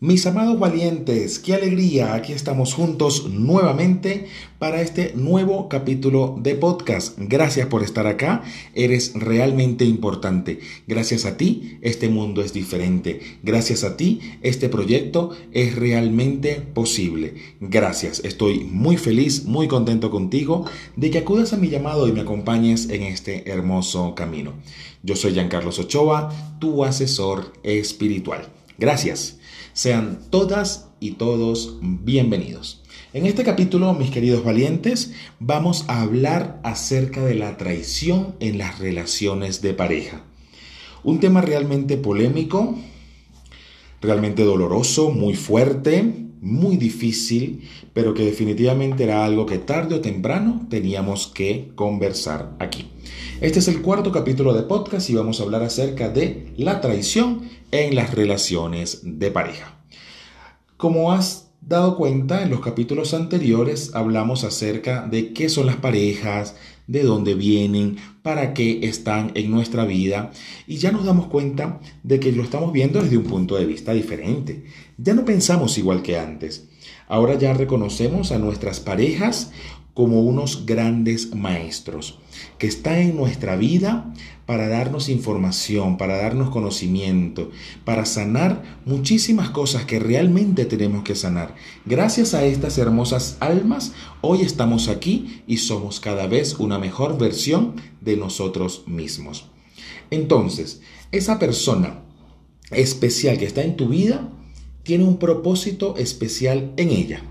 Mis 0.00 0.26
amados 0.26 0.58
valientes, 0.58 1.38
qué 1.38 1.54
alegría, 1.54 2.14
aquí 2.14 2.32
estamos 2.32 2.74
juntos 2.74 3.30
nuevamente 3.30 4.26
para 4.58 4.82
este 4.82 5.12
nuevo 5.14 5.68
capítulo 5.68 6.36
de 6.42 6.56
podcast. 6.56 7.16
Gracias 7.16 7.68
por 7.68 7.84
estar 7.84 8.08
acá, 8.08 8.42
eres 8.74 9.12
realmente 9.14 9.84
importante. 9.84 10.58
Gracias 10.88 11.24
a 11.24 11.36
ti, 11.36 11.78
este 11.80 12.08
mundo 12.08 12.42
es 12.42 12.52
diferente. 12.52 13.20
Gracias 13.44 13.84
a 13.84 13.96
ti, 13.96 14.20
este 14.42 14.68
proyecto 14.68 15.30
es 15.52 15.76
realmente 15.76 16.56
posible. 16.56 17.34
Gracias, 17.60 18.20
estoy 18.24 18.64
muy 18.64 18.96
feliz, 18.96 19.44
muy 19.44 19.68
contento 19.68 20.10
contigo 20.10 20.64
de 20.96 21.10
que 21.10 21.18
acudas 21.18 21.52
a 21.52 21.56
mi 21.56 21.70
llamado 21.70 22.08
y 22.08 22.12
me 22.12 22.22
acompañes 22.22 22.90
en 22.90 23.04
este 23.04 23.48
hermoso 23.48 24.16
camino. 24.16 24.54
Yo 25.04 25.14
soy 25.14 25.34
Giancarlo 25.34 25.70
Ochoa, 25.70 26.58
tu 26.58 26.84
asesor 26.84 27.52
espiritual. 27.62 28.48
Gracias. 28.76 29.38
Sean 29.74 30.20
todas 30.30 30.86
y 31.00 31.12
todos 31.12 31.78
bienvenidos. 31.82 32.84
En 33.12 33.26
este 33.26 33.42
capítulo, 33.42 33.92
mis 33.92 34.12
queridos 34.12 34.44
valientes, 34.44 35.12
vamos 35.40 35.84
a 35.88 36.00
hablar 36.00 36.60
acerca 36.62 37.24
de 37.24 37.34
la 37.34 37.56
traición 37.56 38.36
en 38.38 38.56
las 38.56 38.78
relaciones 38.78 39.62
de 39.62 39.74
pareja. 39.74 40.22
Un 41.02 41.18
tema 41.18 41.40
realmente 41.40 41.96
polémico, 41.96 42.78
realmente 44.00 44.44
doloroso, 44.44 45.10
muy 45.10 45.34
fuerte, 45.34 46.23
muy 46.44 46.76
difícil, 46.76 47.68
pero 47.94 48.12
que 48.12 48.24
definitivamente 48.24 49.04
era 49.04 49.24
algo 49.24 49.46
que 49.46 49.58
tarde 49.58 49.94
o 49.94 50.00
temprano 50.00 50.66
teníamos 50.68 51.26
que 51.26 51.72
conversar 51.74 52.54
aquí. 52.58 52.90
Este 53.40 53.58
es 53.58 53.68
el 53.68 53.80
cuarto 53.80 54.12
capítulo 54.12 54.52
de 54.52 54.62
podcast 54.62 55.08
y 55.08 55.14
vamos 55.14 55.40
a 55.40 55.44
hablar 55.44 55.62
acerca 55.62 56.10
de 56.10 56.52
la 56.58 56.82
traición 56.82 57.48
en 57.70 57.94
las 57.94 58.14
relaciones 58.14 59.00
de 59.02 59.30
pareja. 59.30 59.78
Como 60.76 61.12
has 61.12 61.48
dado 61.62 61.96
cuenta, 61.96 62.42
en 62.42 62.50
los 62.50 62.60
capítulos 62.60 63.14
anteriores 63.14 63.94
hablamos 63.94 64.44
acerca 64.44 65.06
de 65.06 65.32
qué 65.32 65.48
son 65.48 65.64
las 65.64 65.76
parejas, 65.76 66.56
de 66.86 67.02
dónde 67.02 67.34
vienen, 67.34 67.96
para 68.22 68.54
qué 68.54 68.80
están 68.86 69.32
en 69.34 69.50
nuestra 69.50 69.84
vida 69.84 70.30
y 70.66 70.76
ya 70.76 70.92
nos 70.92 71.04
damos 71.04 71.26
cuenta 71.26 71.80
de 72.02 72.20
que 72.20 72.32
lo 72.32 72.42
estamos 72.42 72.72
viendo 72.72 73.02
desde 73.02 73.18
un 73.18 73.24
punto 73.24 73.56
de 73.56 73.66
vista 73.66 73.92
diferente. 73.92 74.64
Ya 74.96 75.14
no 75.14 75.24
pensamos 75.24 75.76
igual 75.78 76.02
que 76.02 76.18
antes. 76.18 76.68
Ahora 77.06 77.38
ya 77.38 77.52
reconocemos 77.52 78.32
a 78.32 78.38
nuestras 78.38 78.80
parejas 78.80 79.52
como 79.94 80.22
unos 80.22 80.66
grandes 80.66 81.34
maestros 81.34 82.18
que 82.58 82.66
están 82.66 82.96
en 82.98 83.16
nuestra 83.16 83.56
vida 83.56 84.12
para 84.44 84.68
darnos 84.68 85.08
información, 85.08 85.96
para 85.96 86.16
darnos 86.18 86.50
conocimiento, 86.50 87.50
para 87.84 88.04
sanar 88.04 88.80
muchísimas 88.84 89.50
cosas 89.50 89.84
que 89.84 90.00
realmente 90.00 90.64
tenemos 90.66 91.04
que 91.04 91.14
sanar. 91.14 91.54
Gracias 91.86 92.34
a 92.34 92.44
estas 92.44 92.76
hermosas 92.76 93.36
almas, 93.40 93.92
hoy 94.20 94.42
estamos 94.42 94.88
aquí 94.88 95.42
y 95.46 95.58
somos 95.58 96.00
cada 96.00 96.26
vez 96.26 96.56
una 96.58 96.78
mejor 96.78 97.16
versión 97.16 97.76
de 98.00 98.16
nosotros 98.16 98.82
mismos. 98.86 99.46
Entonces, 100.10 100.82
esa 101.12 101.38
persona 101.38 102.00
especial 102.70 103.38
que 103.38 103.46
está 103.46 103.62
en 103.62 103.76
tu 103.76 103.88
vida 103.88 104.30
tiene 104.82 105.04
un 105.04 105.18
propósito 105.18 105.96
especial 105.96 106.72
en 106.76 106.90
ella. 106.90 107.22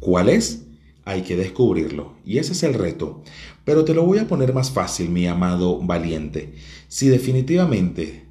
¿Cuál 0.00 0.28
es? 0.28 0.67
Hay 1.08 1.22
que 1.22 1.36
descubrirlo. 1.36 2.18
Y 2.22 2.36
ese 2.36 2.52
es 2.52 2.62
el 2.62 2.74
reto. 2.74 3.22
Pero 3.64 3.86
te 3.86 3.94
lo 3.94 4.04
voy 4.04 4.18
a 4.18 4.28
poner 4.28 4.52
más 4.52 4.70
fácil, 4.70 5.08
mi 5.08 5.26
amado 5.26 5.80
valiente. 5.80 6.52
Si 6.86 7.08
definitivamente 7.08 8.26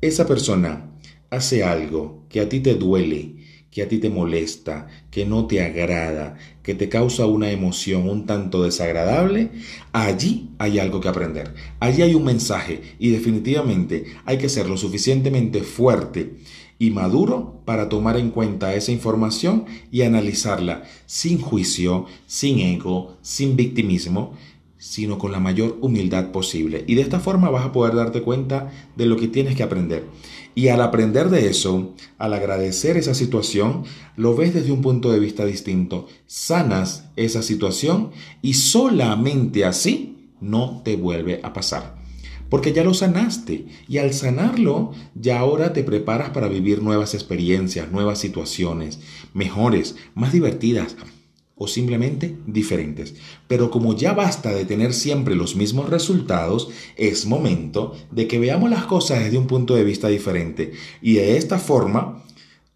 esa 0.00 0.24
persona 0.24 0.92
hace 1.30 1.64
algo 1.64 2.24
que 2.28 2.40
a 2.40 2.48
ti 2.48 2.60
te 2.60 2.76
duele, 2.76 3.38
que 3.72 3.82
a 3.82 3.88
ti 3.88 3.98
te 3.98 4.08
molesta, 4.08 4.86
que 5.10 5.26
no 5.26 5.48
te 5.48 5.62
agrada, 5.64 6.36
que 6.62 6.76
te 6.76 6.88
causa 6.88 7.26
una 7.26 7.50
emoción 7.50 8.08
un 8.08 8.24
tanto 8.24 8.62
desagradable, 8.62 9.50
allí 9.92 10.50
hay 10.58 10.78
algo 10.78 11.00
que 11.00 11.08
aprender. 11.08 11.54
Allí 11.80 12.02
hay 12.02 12.14
un 12.14 12.24
mensaje 12.24 12.82
y 13.00 13.10
definitivamente 13.10 14.04
hay 14.26 14.38
que 14.38 14.48
ser 14.48 14.68
lo 14.68 14.76
suficientemente 14.76 15.62
fuerte 15.62 16.36
y 16.82 16.90
maduro 16.90 17.62
para 17.64 17.88
tomar 17.88 18.16
en 18.16 18.30
cuenta 18.30 18.74
esa 18.74 18.90
información 18.90 19.66
y 19.92 20.02
analizarla 20.02 20.82
sin 21.06 21.40
juicio, 21.40 22.06
sin 22.26 22.58
ego, 22.58 23.18
sin 23.22 23.54
victimismo, 23.54 24.32
sino 24.78 25.16
con 25.16 25.30
la 25.30 25.38
mayor 25.38 25.78
humildad 25.80 26.32
posible. 26.32 26.82
Y 26.88 26.96
de 26.96 27.02
esta 27.02 27.20
forma 27.20 27.50
vas 27.50 27.64
a 27.64 27.70
poder 27.70 27.94
darte 27.94 28.22
cuenta 28.22 28.72
de 28.96 29.06
lo 29.06 29.16
que 29.16 29.28
tienes 29.28 29.54
que 29.54 29.62
aprender. 29.62 30.08
Y 30.56 30.68
al 30.68 30.82
aprender 30.82 31.30
de 31.30 31.46
eso, 31.46 31.94
al 32.18 32.34
agradecer 32.34 32.96
esa 32.96 33.14
situación, 33.14 33.84
lo 34.16 34.34
ves 34.34 34.52
desde 34.52 34.72
un 34.72 34.82
punto 34.82 35.12
de 35.12 35.20
vista 35.20 35.44
distinto. 35.44 36.08
Sanas 36.26 37.04
esa 37.14 37.42
situación 37.42 38.10
y 38.42 38.54
solamente 38.54 39.64
así 39.64 40.32
no 40.40 40.82
te 40.84 40.96
vuelve 40.96 41.38
a 41.44 41.52
pasar 41.52 42.01
porque 42.52 42.74
ya 42.74 42.84
lo 42.84 42.92
sanaste 42.92 43.64
y 43.88 43.96
al 43.96 44.12
sanarlo 44.12 44.92
ya 45.14 45.38
ahora 45.38 45.72
te 45.72 45.84
preparas 45.84 46.28
para 46.30 46.48
vivir 46.48 46.82
nuevas 46.82 47.14
experiencias, 47.14 47.90
nuevas 47.90 48.18
situaciones, 48.18 49.00
mejores, 49.32 49.96
más 50.14 50.34
divertidas 50.34 50.94
o 51.56 51.66
simplemente 51.66 52.36
diferentes. 52.46 53.14
Pero 53.48 53.70
como 53.70 53.96
ya 53.96 54.12
basta 54.12 54.52
de 54.52 54.66
tener 54.66 54.92
siempre 54.92 55.34
los 55.34 55.56
mismos 55.56 55.88
resultados, 55.88 56.68
es 56.98 57.24
momento 57.24 57.94
de 58.10 58.26
que 58.26 58.38
veamos 58.38 58.68
las 58.68 58.84
cosas 58.84 59.24
desde 59.24 59.38
un 59.38 59.46
punto 59.46 59.74
de 59.74 59.84
vista 59.84 60.08
diferente 60.08 60.72
y 61.00 61.14
de 61.14 61.38
esta 61.38 61.58
forma 61.58 62.22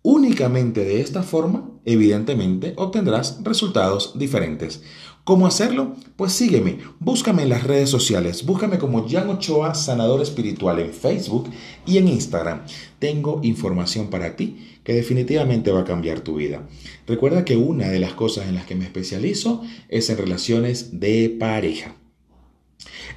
Únicamente 0.08 0.84
de 0.84 1.00
esta 1.00 1.25
forma, 1.25 1.69
evidentemente, 1.84 2.75
obtendrás 2.76 3.41
resultados 3.43 4.16
diferentes. 4.16 4.81
¿Cómo 5.26 5.48
hacerlo? 5.48 5.97
Pues 6.14 6.34
sígueme, 6.34 6.78
búscame 7.00 7.42
en 7.42 7.48
las 7.48 7.64
redes 7.64 7.91
sociales, 7.91 8.47
búscame 8.47 8.78
como 8.78 9.09
Jan 9.09 9.28
Ochoa 9.28 9.75
Sanador 9.75 10.22
Espiritual 10.22 10.78
en 10.78 10.92
Facebook 10.92 11.50
y 11.84 11.98
en 11.98 12.06
Instagram. 12.06 12.60
Tengo 13.00 13.41
información 13.42 14.09
para 14.09 14.37
ti 14.37 14.78
que 14.84 14.92
definitivamente 14.92 15.72
va 15.72 15.81
a 15.81 15.84
cambiar 15.84 16.20
tu 16.20 16.37
vida. 16.37 16.69
Recuerda 17.09 17.44
que 17.44 17.56
una 17.56 17.88
de 17.88 17.98
las 17.98 18.12
cosas 18.12 18.47
en 18.47 18.54
las 18.54 18.66
que 18.66 18.76
me 18.76 18.84
especializo 18.84 19.64
es 19.88 20.09
en 20.10 20.19
relaciones 20.19 21.00
de 21.00 21.37
pareja. 21.41 21.97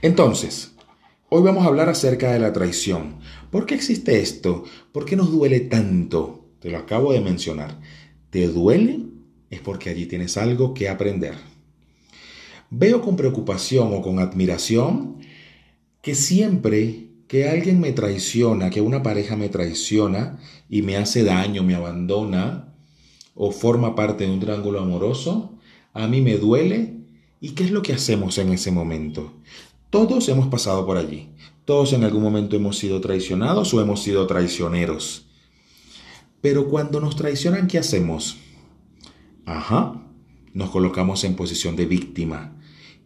Entonces, 0.01 0.71
hoy 1.29 1.43
vamos 1.43 1.63
a 1.63 1.67
hablar 1.67 1.89
acerca 1.89 2.31
de 2.31 2.39
la 2.39 2.53
traición. 2.53 3.19
¿Por 3.51 3.67
qué 3.67 3.75
existe 3.75 4.19
esto? 4.19 4.63
¿Por 4.91 5.05
qué 5.05 5.15
nos 5.15 5.31
duele 5.31 5.59
tanto? 5.59 6.49
Te 6.59 6.71
lo 6.71 6.79
acabo 6.79 7.13
de 7.13 7.21
mencionar. 7.21 7.79
¿Te 8.31 8.47
duele? 8.47 9.01
Es 9.51 9.59
porque 9.59 9.91
allí 9.91 10.07
tienes 10.07 10.37
algo 10.37 10.73
que 10.73 10.89
aprender. 10.89 11.48
Veo 12.71 13.01
con 13.01 13.15
preocupación 13.15 13.93
o 13.93 14.01
con 14.01 14.19
admiración 14.19 15.17
que 16.01 16.13
siempre 16.13 17.09
que 17.27 17.47
alguien 17.47 17.79
me 17.79 17.91
traiciona, 17.91 18.69
que 18.69 18.81
una 18.81 19.03
pareja 19.03 19.35
me 19.35 19.49
traiciona 19.49 20.39
y 20.69 20.81
me 20.81 20.97
hace 20.97 21.23
daño, 21.23 21.63
me 21.63 21.75
abandona 21.75 22.73
o 23.35 23.51
forma 23.51 23.95
parte 23.95 24.25
de 24.25 24.31
un 24.31 24.39
triángulo 24.39 24.79
amoroso, 24.79 25.57
a 25.93 26.07
mí 26.07 26.21
me 26.21 26.37
duele. 26.37 26.97
¿Y 27.41 27.51
qué 27.51 27.63
es 27.63 27.71
lo 27.71 27.81
que 27.81 27.93
hacemos 27.93 28.37
en 28.37 28.51
ese 28.51 28.69
momento? 28.69 29.31
Todos 29.89 30.27
hemos 30.27 30.47
pasado 30.47 30.85
por 30.85 30.97
allí. 30.97 31.29
Todos 31.65 31.93
en 31.93 32.03
algún 32.03 32.21
momento 32.21 32.55
hemos 32.55 32.77
sido 32.77 32.99
traicionados 32.99 33.73
o 33.73 33.81
hemos 33.81 34.03
sido 34.03 34.27
traicioneros. 34.27 35.27
Pero 36.41 36.67
cuando 36.67 36.99
nos 36.99 37.15
traicionan, 37.15 37.67
¿qué 37.67 37.77
hacemos? 37.77 38.37
Ajá, 39.45 40.03
nos 40.53 40.69
colocamos 40.69 41.23
en 41.23 41.35
posición 41.35 41.75
de 41.75 41.85
víctima 41.85 42.58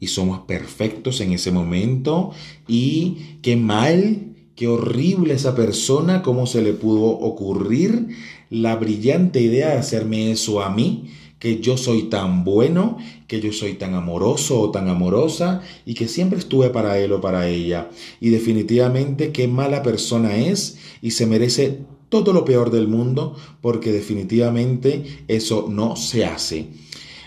y 0.03 0.07
somos 0.07 0.41
perfectos 0.41 1.21
en 1.21 1.31
ese 1.31 1.49
momento 1.49 2.31
y 2.67 3.37
qué 3.41 3.55
mal, 3.55 4.33
qué 4.53 4.67
horrible 4.67 5.33
esa 5.33 5.55
persona, 5.55 6.21
cómo 6.21 6.45
se 6.45 6.61
le 6.61 6.73
pudo 6.73 7.05
ocurrir 7.05 8.09
la 8.49 8.75
brillante 8.75 9.39
idea 9.39 9.69
de 9.69 9.77
hacerme 9.77 10.29
eso 10.29 10.61
a 10.61 10.69
mí, 10.69 11.05
que 11.39 11.61
yo 11.61 11.77
soy 11.77 12.03
tan 12.03 12.43
bueno, 12.43 12.97
que 13.27 13.39
yo 13.39 13.53
soy 13.53 13.75
tan 13.75 13.93
amoroso 13.93 14.59
o 14.59 14.71
tan 14.71 14.89
amorosa 14.89 15.61
y 15.85 15.93
que 15.93 16.09
siempre 16.09 16.37
estuve 16.37 16.69
para 16.69 16.99
él 16.99 17.13
o 17.13 17.21
para 17.21 17.47
ella. 17.47 17.89
Y 18.19 18.29
definitivamente 18.29 19.31
qué 19.31 19.47
mala 19.47 19.83
persona 19.83 20.35
es 20.35 20.79
y 21.01 21.11
se 21.11 21.27
merece 21.27 21.79
todo 22.09 22.33
lo 22.33 22.43
peor 22.43 22.71
del 22.71 22.89
mundo 22.89 23.37
porque 23.61 23.93
definitivamente 23.93 25.23
eso 25.29 25.67
no 25.69 25.95
se 25.95 26.25
hace. 26.25 26.67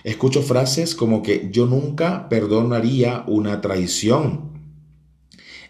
Escucho 0.07 0.41
frases 0.41 0.95
como 0.95 1.21
que 1.21 1.49
yo 1.51 1.67
nunca 1.67 2.29
perdonaría 2.29 3.25
una 3.27 3.61
traición. 3.61 4.53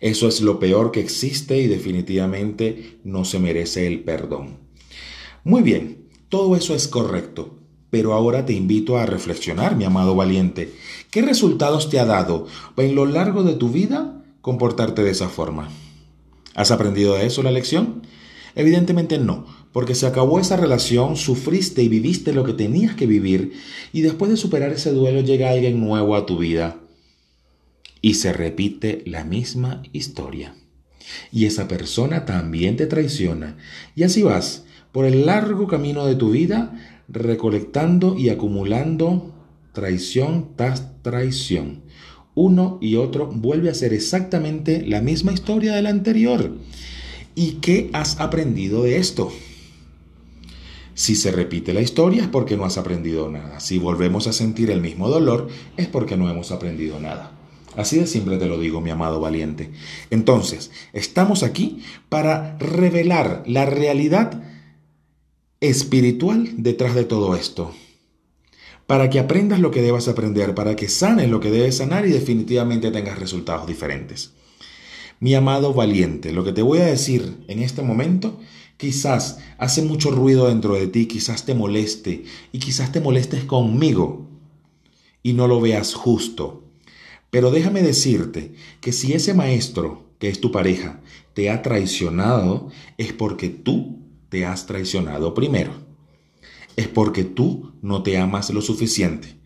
Eso 0.03 0.29
es 0.29 0.43
lo 0.43 0.59
peor 0.59 0.93
que 0.93 1.01
existe 1.01 1.57
y 1.57 1.69
definitivamente 1.69 2.99
no 3.03 3.25
se 3.25 3.39
merece 3.39 3.87
el 3.87 4.01
perdón. 4.01 4.59
Muy 5.43 5.63
bien, 5.63 6.09
todo 6.29 6.55
eso 6.55 6.75
es 6.75 6.87
correcto, 6.87 7.61
pero 7.89 8.13
ahora 8.13 8.45
te 8.45 8.53
invito 8.53 8.99
a 8.99 9.07
reflexionar, 9.07 9.75
mi 9.75 9.85
amado 9.85 10.15
valiente. 10.15 10.71
¿Qué 11.11 11.23
resultados 11.23 11.89
te 11.89 11.99
ha 11.99 12.05
dado 12.05 12.47
en 12.77 12.95
lo 12.95 13.07
largo 13.07 13.43
de 13.43 13.55
tu 13.55 13.71
vida 13.71 14.23
comportarte 14.43 15.03
de 15.03 15.13
esa 15.13 15.31
forma? 15.31 15.71
¿Has 16.55 16.71
aprendido 16.71 17.15
de 17.15 17.25
eso 17.25 17.43
la 17.43 17.53
lección? 17.53 18.03
Evidentemente 18.55 19.19
no, 19.19 19.47
porque 19.77 19.95
se 19.95 20.07
acabó 20.07 20.41
esa 20.41 20.57
relación, 20.57 21.17
sufriste 21.17 21.83
y 21.83 21.89
viviste 21.89 22.33
lo 22.33 22.45
que 22.45 22.55
tenías 22.55 22.95
que 22.95 23.07
vivir, 23.07 23.53
y 23.93 24.01
después 24.01 24.31
de 24.31 24.39
superar 24.39 24.73
ese 24.73 24.91
duelo 24.91 25.21
llega 25.21 25.51
alguien 25.51 25.81
nuevo 25.81 26.17
a 26.17 26.25
tu 26.25 26.39
vida. 26.39 26.81
Y 28.01 28.15
se 28.15 28.33
repite 28.33 29.03
la 29.05 29.25
misma 29.25 29.83
historia. 29.93 30.55
Y 31.31 31.45
esa 31.45 31.69
persona 31.69 32.25
también 32.25 32.77
te 32.79 32.87
traiciona. 32.87 33.59
Y 33.95 34.05
así 34.05 34.23
vas 34.23 34.65
por 34.93 35.05
el 35.05 35.27
largo 35.27 35.67
camino 35.67 36.07
de 36.07 36.15
tu 36.15 36.31
vida, 36.31 37.03
recolectando 37.07 38.17
y 38.19 38.31
acumulando 38.31 39.35
traición 39.75 40.53
tras 40.57 41.03
traición. 41.03 41.83
Uno 42.35 42.79
y 42.81 42.97
otro 42.97 43.27
vuelve 43.27 43.69
a 43.69 43.75
ser 43.75 43.93
exactamente 43.93 44.83
la 44.87 45.03
misma 45.03 45.35
historia 45.35 45.75
de 45.75 45.83
la 45.83 45.91
anterior. 45.91 46.57
¿Y 47.35 47.59
qué 47.61 47.91
has 47.93 48.19
aprendido 48.19 48.83
de 48.83 48.97
esto? 48.97 49.31
Si 50.97 51.15
se 51.15 51.31
repite 51.31 51.75
la 51.75 51.83
historia 51.83 52.23
es 52.23 52.29
porque 52.29 52.57
no 52.57 52.65
has 52.65 52.79
aprendido 52.79 53.31
nada. 53.31 53.61
Si 53.61 53.79
volvemos 53.79 54.27
a 54.29 54.33
sentir 54.33 54.71
el 54.71 54.81
mismo 54.81 55.11
dolor 55.11 55.49
es 55.77 55.89
porque 55.89 56.17
no 56.17 56.31
hemos 56.31 56.53
aprendido 56.53 56.99
nada. 56.99 57.33
Así 57.77 57.99
de 57.99 58.07
simple 58.07 58.39
te 58.39 58.47
lo 58.47 58.59
digo, 58.59 58.81
mi 58.81 58.89
amado 58.89 59.21
valiente. 59.21 59.71
Entonces, 60.09 60.71
estamos 60.95 61.43
aquí 61.43 61.83
para 62.09 62.57
revelar 62.57 63.43
la 63.47 63.67
realidad 63.67 64.43
espiritual 65.61 66.49
detrás 66.57 66.95
de 66.95 67.05
todo 67.05 67.37
esto. 67.37 67.75
Para 68.87 69.11
que 69.11 69.19
aprendas 69.19 69.61
lo 69.61 69.71
que 69.71 69.83
debas 69.83 70.09
aprender, 70.09 70.55
para 70.55 70.77
que 70.77 70.89
sanes 70.89 71.29
lo 71.29 71.41
que 71.41 71.51
debes 71.51 71.77
sanar 71.77 72.07
y 72.07 72.11
definitivamente 72.11 72.91
tengas 72.91 73.19
resultados 73.19 73.67
diferentes. 73.67 74.33
Mi 75.21 75.35
amado 75.35 75.75
valiente, 75.75 76.33
lo 76.33 76.43
que 76.43 76.53
te 76.53 76.63
voy 76.63 76.79
a 76.79 76.87
decir 76.87 77.37
en 77.49 77.59
este 77.59 77.83
momento 77.83 78.41
Quizás 78.77 79.39
hace 79.57 79.83
mucho 79.83 80.11
ruido 80.11 80.49
dentro 80.49 80.75
de 80.75 80.87
ti, 80.87 81.07
quizás 81.07 81.47
te 81.47 81.55
moleste 81.55 82.25
y 82.53 82.59
quizás 82.59 82.93
te 82.93 83.01
molestes 83.01 83.45
conmigo 83.45 84.27
y 85.23 85.33
no 85.33 85.49
lo 85.49 85.61
veas 85.61 85.95
justo. 85.95 86.63
Pero 87.31 87.51
déjame 87.51 87.83
decirte 87.83 88.55
que 88.81 88.93
si 88.93 89.13
ese 89.13 89.35
maestro, 89.35 90.05
que 90.19 90.29
es 90.29 90.41
tu 90.41 90.53
pareja, 90.53 91.01
te 91.35 91.51
ha 91.51 91.63
traicionado, 91.63 92.71
es 92.99 93.13
porque 93.13 93.49
tú 93.49 93.99
te 94.29 94.45
has 94.45 94.67
traicionado 94.67 95.35
primero. 95.35 95.73
Es 96.77 96.89
porque 96.89 97.25
tú 97.25 97.73
no 97.81 98.03
te 98.03 98.19
amas 98.19 98.51
lo 98.51 98.61
suficiente. 98.61 99.37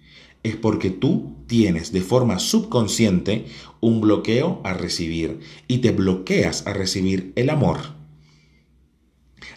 Es 0.43 0.56
porque 0.56 0.91
tú 0.91 1.37
tienes 1.47 1.93
de 1.93 2.00
forma 2.00 2.38
subconsciente 2.38 3.47
un 3.81 4.00
bloqueo 4.00 4.61
a 4.65 4.75
recibir 4.75 5.41
y 5.69 5.79
te 5.79 5.93
bloqueas 5.93 6.67
a 6.67 6.73
recibir 6.73 7.33
el 7.37 7.50
amor. 7.50 8.00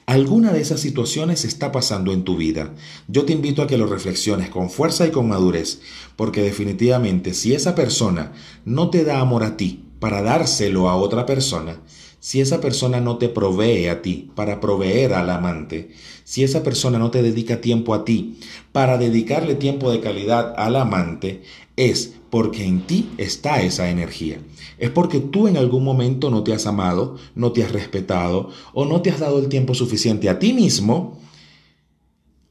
Alguna 0.05 0.51
de 0.51 0.59
esas 0.59 0.81
situaciones 0.81 1.45
está 1.45 1.71
pasando 1.71 2.11
en 2.11 2.23
tu 2.23 2.35
vida. 2.35 2.73
Yo 3.07 3.23
te 3.23 3.31
invito 3.31 3.61
a 3.61 3.67
que 3.67 3.77
lo 3.77 3.87
reflexiones 3.87 4.49
con 4.49 4.69
fuerza 4.69 5.07
y 5.07 5.11
con 5.11 5.29
madurez, 5.29 5.79
porque 6.17 6.41
definitivamente 6.41 7.33
si 7.33 7.53
esa 7.53 7.73
persona 7.73 8.33
no 8.65 8.89
te 8.89 9.05
da 9.05 9.21
amor 9.21 9.43
a 9.43 9.55
ti 9.55 9.85
para 9.99 10.21
dárselo 10.21 10.89
a 10.89 10.95
otra 10.95 11.25
persona, 11.25 11.79
si 12.23 12.39
esa 12.39 12.61
persona 12.61 13.01
no 13.01 13.17
te 13.17 13.27
provee 13.27 13.89
a 13.89 14.01
ti 14.01 14.29
para 14.33 14.61
proveer 14.61 15.11
al 15.11 15.29
amante, 15.29 15.89
si 16.23 16.41
esa 16.45 16.63
persona 16.63 16.97
no 16.97 17.11
te 17.11 17.21
dedica 17.21 17.59
tiempo 17.59 17.93
a 17.93 18.05
ti 18.05 18.39
para 18.71 18.97
dedicarle 18.97 19.55
tiempo 19.55 19.91
de 19.91 19.99
calidad 19.99 20.53
al 20.55 20.77
amante, 20.77 21.43
es 21.75 22.13
porque 22.29 22.63
en 22.63 22.87
ti 22.87 23.09
está 23.17 23.61
esa 23.61 23.89
energía. 23.89 24.39
Es 24.77 24.89
porque 24.89 25.19
tú 25.19 25.49
en 25.49 25.57
algún 25.57 25.83
momento 25.83 26.29
no 26.29 26.43
te 26.43 26.53
has 26.53 26.65
amado, 26.65 27.17
no 27.35 27.51
te 27.51 27.61
has 27.61 27.73
respetado 27.73 28.51
o 28.73 28.85
no 28.85 29.01
te 29.01 29.09
has 29.09 29.19
dado 29.19 29.39
el 29.39 29.49
tiempo 29.49 29.75
suficiente 29.75 30.29
a 30.29 30.39
ti 30.39 30.53
mismo 30.53 31.19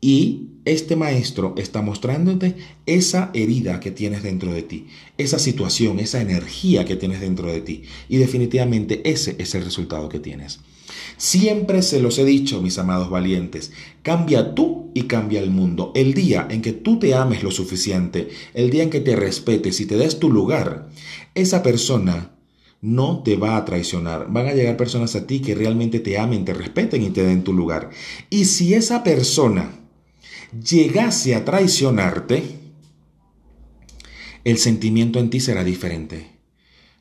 y 0.05 0.49
este 0.65 0.97
maestro 0.97 1.55
está 1.57 1.81
mostrándote 1.81 2.57
esa 2.87 3.31
herida 3.35 3.79
que 3.79 3.93
tienes 3.93 4.25
dentro 4.25 4.53
de 4.53 4.63
ti, 4.63 4.89
esa 5.17 5.39
situación, 5.39 6.01
esa 6.01 6.21
energía 6.21 6.85
que 6.85 6.97
tienes 6.97 7.21
dentro 7.21 7.51
de 7.51 7.61
ti. 7.61 7.85
Y 8.09 8.17
definitivamente 8.17 9.09
ese 9.09 9.37
es 9.39 9.55
el 9.55 9.65
resultado 9.65 10.09
que 10.09 10.19
tienes. 10.19 10.59
Siempre 11.17 11.83
se 11.83 12.01
los 12.01 12.19
he 12.19 12.25
dicho, 12.25 12.61
mis 12.61 12.79
amados 12.79 13.11
valientes, 13.11 13.71
cambia 14.03 14.57
tú 14.57 14.91
y 14.93 15.03
cambia 15.03 15.41
el 15.41 15.51
mundo. 15.51 15.93
El 15.95 16.15
día 16.15 16.49
en 16.51 16.63
que 16.63 16.73
tú 16.73 16.99
te 16.99 17.15
ames 17.15 17.45
lo 17.45 17.53
suficiente, 17.53 18.29
el 18.55 18.71
día 18.71 18.83
en 18.83 18.91
que 18.91 19.01
te 19.01 19.15
respetes 19.15 19.81
y 19.81 19.87
te 19.87 19.97
des 19.97 20.19
tu 20.19 20.31
lugar, 20.31 20.91
esa 21.37 21.63
persona 21.63 22.33
no 22.81 23.23
te 23.23 23.37
va 23.37 23.57
a 23.57 23.65
traicionar. 23.65 24.27
Van 24.33 24.49
a 24.49 24.55
llegar 24.55 24.77
personas 24.77 25.15
a 25.15 25.29
ti 25.29 25.41
que 25.41 25.55
realmente 25.55 26.01
te 26.01 26.19
amen, 26.19 26.45
te 26.45 26.55
respeten 26.55 27.05
y 27.05 27.11
te 27.11 27.23
den 27.23 27.45
tu 27.45 27.53
lugar. 27.53 27.91
Y 28.31 28.47
si 28.47 28.75
esa 28.75 29.05
persona 29.05 29.82
llegase 30.53 31.35
a 31.35 31.45
traicionarte, 31.45 32.59
el 34.45 34.59
sentimiento 34.59 35.19
en 35.19 35.31
ti 35.31 35.41
será 35.41 35.65
diferente. 35.65 36.39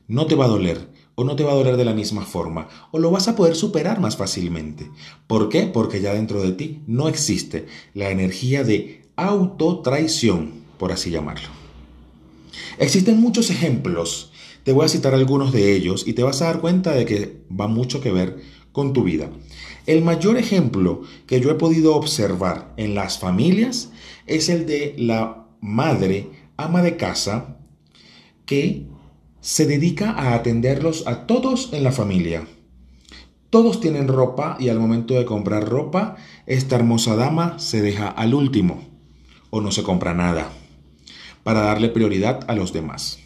No 0.08 0.26
te 0.26 0.34
va 0.34 0.44
a 0.46 0.48
doler, 0.48 0.88
o 1.14 1.24
no 1.24 1.36
te 1.36 1.44
va 1.44 1.52
a 1.52 1.56
doler 1.56 1.76
de 1.76 1.84
la 1.84 1.94
misma 1.94 2.24
forma, 2.24 2.68
o 2.90 2.98
lo 2.98 3.10
vas 3.10 3.28
a 3.28 3.36
poder 3.36 3.54
superar 3.54 4.00
más 4.00 4.16
fácilmente. 4.16 4.90
¿Por 5.26 5.48
qué? 5.48 5.66
Porque 5.66 6.00
ya 6.00 6.14
dentro 6.14 6.42
de 6.42 6.52
ti 6.52 6.82
no 6.86 7.08
existe 7.08 7.66
la 7.94 8.10
energía 8.10 8.64
de 8.64 9.02
autotraición, 9.16 10.52
por 10.78 10.92
así 10.92 11.10
llamarlo. 11.10 11.48
Existen 12.78 13.20
muchos 13.20 13.50
ejemplos, 13.50 14.32
te 14.64 14.72
voy 14.72 14.84
a 14.84 14.88
citar 14.88 15.14
algunos 15.14 15.52
de 15.52 15.74
ellos 15.74 16.06
y 16.06 16.12
te 16.12 16.22
vas 16.22 16.40
a 16.40 16.46
dar 16.46 16.60
cuenta 16.60 16.92
de 16.92 17.04
que 17.04 17.42
va 17.48 17.66
mucho 17.66 18.00
que 18.00 18.12
ver 18.12 18.40
con 18.72 18.92
tu 18.92 19.04
vida. 19.04 19.30
El 19.86 20.02
mayor 20.02 20.36
ejemplo 20.36 21.02
que 21.26 21.40
yo 21.40 21.50
he 21.50 21.54
podido 21.54 21.94
observar 21.96 22.72
en 22.76 22.94
las 22.94 23.18
familias 23.18 23.90
es 24.26 24.48
el 24.48 24.66
de 24.66 24.94
la 24.98 25.46
madre 25.60 26.28
ama 26.56 26.82
de 26.82 26.96
casa 26.96 27.56
que 28.46 28.86
se 29.40 29.66
dedica 29.66 30.10
a 30.10 30.34
atenderlos 30.34 31.06
a 31.06 31.26
todos 31.26 31.72
en 31.72 31.84
la 31.84 31.92
familia. 31.92 32.46
Todos 33.50 33.80
tienen 33.80 34.08
ropa 34.08 34.56
y 34.58 34.68
al 34.68 34.78
momento 34.78 35.14
de 35.14 35.26
comprar 35.26 35.68
ropa, 35.68 36.16
esta 36.46 36.76
hermosa 36.76 37.16
dama 37.16 37.58
se 37.58 37.82
deja 37.82 38.08
al 38.08 38.34
último 38.34 38.82
o 39.50 39.60
no 39.60 39.72
se 39.72 39.82
compra 39.82 40.14
nada 40.14 40.50
para 41.42 41.62
darle 41.62 41.88
prioridad 41.88 42.44
a 42.48 42.54
los 42.54 42.72
demás. 42.72 43.18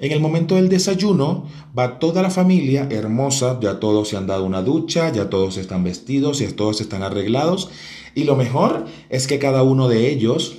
En 0.00 0.12
el 0.12 0.20
momento 0.20 0.54
del 0.54 0.70
desayuno 0.70 1.46
va 1.78 1.98
toda 1.98 2.22
la 2.22 2.30
familia 2.30 2.88
hermosa, 2.90 3.60
ya 3.60 3.80
todos 3.80 4.08
se 4.08 4.16
han 4.16 4.26
dado 4.26 4.44
una 4.44 4.62
ducha, 4.62 5.12
ya 5.12 5.28
todos 5.28 5.58
están 5.58 5.84
vestidos, 5.84 6.38
ya 6.38 6.50
todos 6.56 6.80
están 6.80 7.02
arreglados. 7.02 7.68
Y 8.14 8.24
lo 8.24 8.34
mejor 8.34 8.86
es 9.10 9.26
que 9.26 9.38
cada 9.38 9.62
uno 9.62 9.88
de 9.88 10.10
ellos 10.10 10.56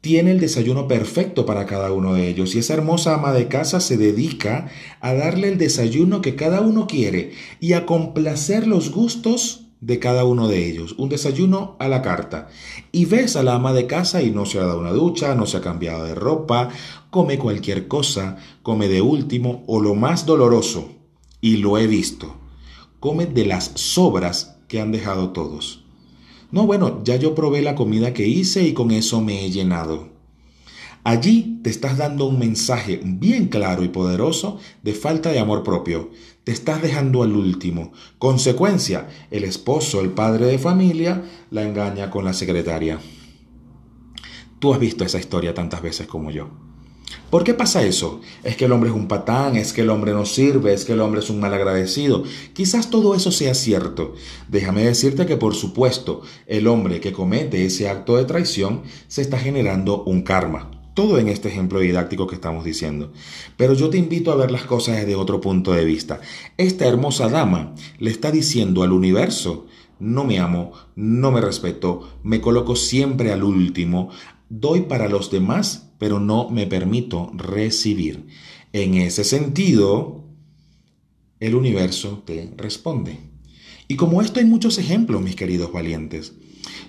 tiene 0.00 0.30
el 0.30 0.40
desayuno 0.40 0.88
perfecto 0.88 1.44
para 1.44 1.66
cada 1.66 1.92
uno 1.92 2.14
de 2.14 2.26
ellos. 2.28 2.54
Y 2.54 2.60
esa 2.60 2.72
hermosa 2.72 3.16
ama 3.16 3.34
de 3.34 3.48
casa 3.48 3.80
se 3.80 3.98
dedica 3.98 4.70
a 5.00 5.12
darle 5.12 5.48
el 5.48 5.58
desayuno 5.58 6.22
que 6.22 6.36
cada 6.36 6.62
uno 6.62 6.86
quiere 6.86 7.32
y 7.60 7.74
a 7.74 7.84
complacer 7.84 8.66
los 8.66 8.92
gustos 8.92 9.66
de 9.80 9.98
cada 9.98 10.24
uno 10.24 10.48
de 10.48 10.68
ellos. 10.68 10.94
Un 10.98 11.08
desayuno 11.08 11.76
a 11.78 11.88
la 11.88 12.02
carta. 12.02 12.48
Y 12.92 13.06
ves 13.06 13.36
a 13.36 13.42
la 13.42 13.54
ama 13.54 13.72
de 13.72 13.86
casa 13.86 14.22
y 14.22 14.30
no 14.30 14.46
se 14.46 14.58
ha 14.58 14.64
dado 14.64 14.80
una 14.80 14.92
ducha, 14.92 15.34
no 15.34 15.46
se 15.46 15.56
ha 15.56 15.60
cambiado 15.60 16.04
de 16.04 16.14
ropa, 16.14 16.70
come 17.10 17.38
cualquier 17.38 17.88
cosa, 17.88 18.36
come 18.62 18.88
de 18.88 19.02
último 19.02 19.64
o 19.66 19.80
lo 19.80 19.94
más 19.94 20.26
doloroso, 20.26 20.90
y 21.40 21.56
lo 21.56 21.78
he 21.78 21.86
visto, 21.86 22.36
come 23.00 23.26
de 23.26 23.46
las 23.46 23.72
sobras 23.74 24.58
que 24.68 24.80
han 24.80 24.92
dejado 24.92 25.30
todos. 25.30 25.84
No, 26.52 26.66
bueno, 26.66 27.02
ya 27.04 27.16
yo 27.16 27.34
probé 27.34 27.62
la 27.62 27.74
comida 27.74 28.12
que 28.12 28.26
hice 28.26 28.64
y 28.64 28.72
con 28.72 28.90
eso 28.90 29.20
me 29.20 29.44
he 29.44 29.50
llenado. 29.50 30.08
Allí 31.02 31.60
te 31.62 31.70
estás 31.70 31.96
dando 31.96 32.26
un 32.26 32.38
mensaje 32.38 33.00
bien 33.02 33.48
claro 33.48 33.84
y 33.84 33.88
poderoso 33.88 34.58
de 34.82 34.92
falta 34.92 35.30
de 35.30 35.38
amor 35.38 35.62
propio. 35.62 36.10
Te 36.44 36.52
estás 36.52 36.80
dejando 36.80 37.22
al 37.22 37.36
último. 37.36 37.92
Consecuencia, 38.18 39.08
el 39.30 39.44
esposo, 39.44 40.00
el 40.00 40.10
padre 40.10 40.46
de 40.46 40.58
familia, 40.58 41.22
la 41.50 41.62
engaña 41.62 42.10
con 42.10 42.24
la 42.24 42.32
secretaria. 42.32 42.98
Tú 44.58 44.72
has 44.72 44.80
visto 44.80 45.04
esa 45.04 45.18
historia 45.18 45.52
tantas 45.52 45.82
veces 45.82 46.06
como 46.06 46.30
yo. 46.30 46.48
¿Por 47.28 47.44
qué 47.44 47.54
pasa 47.54 47.82
eso? 47.82 48.20
¿Es 48.42 48.56
que 48.56 48.64
el 48.64 48.72
hombre 48.72 48.90
es 48.90 48.96
un 48.96 49.06
patán? 49.06 49.56
¿Es 49.56 49.72
que 49.72 49.82
el 49.82 49.90
hombre 49.90 50.12
no 50.12 50.24
sirve? 50.24 50.72
¿Es 50.72 50.84
que 50.84 50.92
el 50.92 51.00
hombre 51.00 51.20
es 51.20 51.30
un 51.30 51.40
malagradecido? 51.40 52.24
Quizás 52.54 52.90
todo 52.90 53.14
eso 53.14 53.30
sea 53.30 53.54
cierto. 53.54 54.14
Déjame 54.48 54.84
decirte 54.84 55.26
que 55.26 55.36
por 55.36 55.54
supuesto 55.54 56.22
el 56.46 56.66
hombre 56.66 57.00
que 57.00 57.12
comete 57.12 57.64
ese 57.64 57.88
acto 57.88 58.16
de 58.16 58.24
traición 58.24 58.82
se 59.08 59.22
está 59.22 59.38
generando 59.38 60.02
un 60.04 60.22
karma. 60.22 60.79
Todo 61.00 61.18
en 61.18 61.28
este 61.28 61.48
ejemplo 61.48 61.80
didáctico 61.80 62.26
que 62.26 62.34
estamos 62.34 62.62
diciendo. 62.62 63.10
Pero 63.56 63.72
yo 63.72 63.88
te 63.88 63.96
invito 63.96 64.32
a 64.32 64.36
ver 64.36 64.50
las 64.50 64.64
cosas 64.64 64.98
desde 64.98 65.14
otro 65.14 65.40
punto 65.40 65.72
de 65.72 65.86
vista. 65.86 66.20
Esta 66.58 66.86
hermosa 66.86 67.30
dama 67.30 67.74
le 67.98 68.10
está 68.10 68.30
diciendo 68.30 68.82
al 68.82 68.92
universo, 68.92 69.66
no 69.98 70.24
me 70.24 70.40
amo, 70.40 70.72
no 70.96 71.30
me 71.30 71.40
respeto, 71.40 72.18
me 72.22 72.42
coloco 72.42 72.76
siempre 72.76 73.32
al 73.32 73.44
último, 73.44 74.10
doy 74.50 74.82
para 74.82 75.08
los 75.08 75.30
demás 75.30 75.86
pero 75.98 76.20
no 76.20 76.50
me 76.50 76.66
permito 76.66 77.32
recibir. 77.34 78.26
En 78.74 78.96
ese 78.96 79.24
sentido, 79.24 80.26
el 81.40 81.54
universo 81.54 82.22
te 82.26 82.52
responde. 82.58 83.20
Y 83.88 83.96
como 83.96 84.20
esto 84.20 84.38
hay 84.38 84.44
muchos 84.44 84.76
ejemplos, 84.76 85.22
mis 85.22 85.34
queridos 85.34 85.72
valientes. 85.72 86.34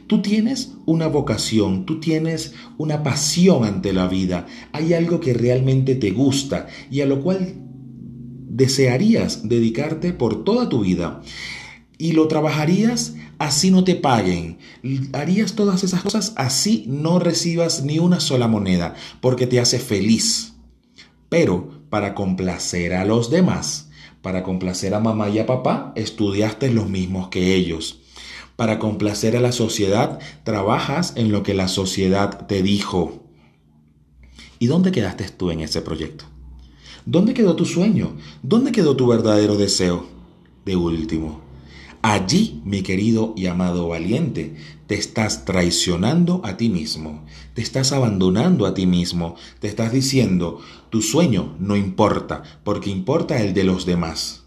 Tú 0.08 0.22
tienes 0.22 0.74
una 0.86 1.08
vocación, 1.08 1.86
tú 1.86 2.00
tienes 2.00 2.54
una 2.78 3.04
pasión 3.04 3.64
ante 3.64 3.94
la 3.94 4.08
vida, 4.08 4.46
hay 4.72 4.94
algo 4.94 5.20
que 5.20 5.34
realmente 5.34 5.96
te 5.96 6.12
gusta 6.12 6.68
y 6.90 7.02
a 7.02 7.06
lo 7.06 7.22
cual 7.22 7.56
desearías 8.50 9.48
dedicarte 9.48 10.14
por 10.14 10.44
toda 10.44 10.68
tu 10.70 10.82
vida 10.82 11.22
y 11.98 12.14
lo 12.14 12.28
trabajarías 12.28 13.16
así 13.38 13.72
no 13.72 13.84
te 13.84 13.96
paguen. 13.96 14.58
Harías 15.14 15.54
todas 15.54 15.84
esas 15.84 16.02
cosas 16.02 16.34
así 16.36 16.86
no 16.88 17.20
recibas 17.20 17.84
ni 17.84 18.00
una 18.00 18.20
sola 18.20 18.48
moneda 18.48 18.96
porque 19.20 19.48
te 19.48 19.60
hace 19.60 19.80
feliz. 19.80 20.54
Pero 21.30 21.86
para 21.90 22.14
complacer 22.14 22.94
a 22.94 23.06
los 23.06 23.30
demás, 23.30 23.90
para 24.22 24.44
complacer 24.44 24.94
a 24.94 25.00
mamá 25.00 25.30
y 25.30 25.40
a 25.40 25.46
papá, 25.46 25.94
estudiaste 25.96 26.72
los 26.72 26.90
mismos 26.90 27.30
que 27.30 27.56
ellos. 27.56 28.01
Para 28.62 28.78
complacer 28.78 29.36
a 29.36 29.40
la 29.42 29.54
sociedad, 29.54 30.20
trabajas 30.44 31.14
en 31.16 31.32
lo 31.32 31.42
que 31.42 31.56
la 31.56 31.68
sociedad 31.68 32.46
te 32.46 32.62
dijo. 32.62 33.24
¿Y 34.60 34.68
dónde 34.68 34.92
quedaste 34.92 35.28
tú 35.30 35.50
en 35.50 35.62
ese 35.62 35.82
proyecto? 35.82 36.26
¿Dónde 37.08 37.34
quedó 37.34 37.56
tu 37.56 37.66
sueño? 37.66 38.18
¿Dónde 38.44 38.72
quedó 38.72 38.96
tu 38.96 39.08
verdadero 39.08 39.58
deseo? 39.58 40.06
De 40.64 40.76
último, 40.76 41.42
allí, 42.04 42.62
mi 42.64 42.84
querido 42.84 43.34
y 43.36 43.48
amado 43.48 43.88
valiente, 43.88 44.56
te 44.86 44.94
estás 44.94 45.44
traicionando 45.44 46.42
a 46.44 46.56
ti 46.56 46.70
mismo, 46.70 47.26
te 47.56 47.64
estás 47.64 47.92
abandonando 47.92 48.68
a 48.68 48.76
ti 48.76 48.86
mismo, 48.86 49.38
te 49.60 49.70
estás 49.70 49.92
diciendo, 49.92 50.60
tu 50.92 51.02
sueño 51.02 51.56
no 51.58 51.76
importa, 51.76 52.44
porque 52.64 52.92
importa 52.92 53.42
el 53.42 53.56
de 53.56 53.64
los 53.64 53.88
demás. 53.88 54.41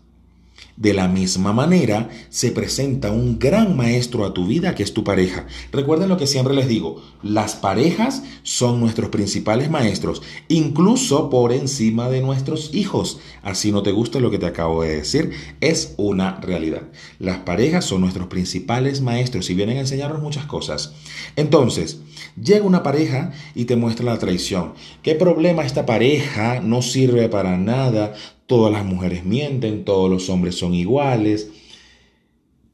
De 0.76 0.92
la 0.92 1.06
misma 1.06 1.52
manera, 1.52 2.08
se 2.30 2.50
presenta 2.50 3.12
un 3.12 3.38
gran 3.38 3.76
maestro 3.76 4.24
a 4.24 4.34
tu 4.34 4.44
vida 4.44 4.74
que 4.74 4.82
es 4.82 4.92
tu 4.92 5.04
pareja. 5.04 5.46
Recuerden 5.70 6.08
lo 6.08 6.16
que 6.16 6.26
siempre 6.26 6.52
les 6.52 6.66
digo, 6.66 7.00
las 7.22 7.54
parejas 7.54 8.24
son 8.42 8.80
nuestros 8.80 9.10
principales 9.10 9.70
maestros, 9.70 10.22
incluso 10.48 11.30
por 11.30 11.52
encima 11.52 12.08
de 12.08 12.22
nuestros 12.22 12.74
hijos. 12.74 13.20
Así 13.42 13.70
no 13.70 13.84
te 13.84 13.92
gusta 13.92 14.18
lo 14.18 14.32
que 14.32 14.38
te 14.38 14.46
acabo 14.46 14.82
de 14.82 14.96
decir, 14.96 15.30
es 15.60 15.94
una 15.96 16.40
realidad. 16.40 16.82
Las 17.20 17.38
parejas 17.38 17.84
son 17.84 18.00
nuestros 18.00 18.26
principales 18.26 19.00
maestros 19.00 19.48
y 19.50 19.54
vienen 19.54 19.76
a 19.76 19.80
enseñarnos 19.80 20.22
muchas 20.22 20.46
cosas. 20.46 20.94
Entonces, 21.36 22.00
llega 22.40 22.66
una 22.66 22.82
pareja 22.82 23.30
y 23.54 23.66
te 23.66 23.76
muestra 23.76 24.06
la 24.06 24.18
traición. 24.18 24.74
¿Qué 25.02 25.14
problema 25.14 25.64
esta 25.64 25.86
pareja? 25.86 26.60
No 26.60 26.82
sirve 26.82 27.28
para 27.28 27.56
nada, 27.56 28.14
todas 28.46 28.72
las 28.72 28.84
mujeres 28.84 29.24
mienten, 29.24 29.84
todos 29.84 30.10
los 30.10 30.28
hombres 30.28 30.56
son 30.56 30.74
iguales. 30.74 31.50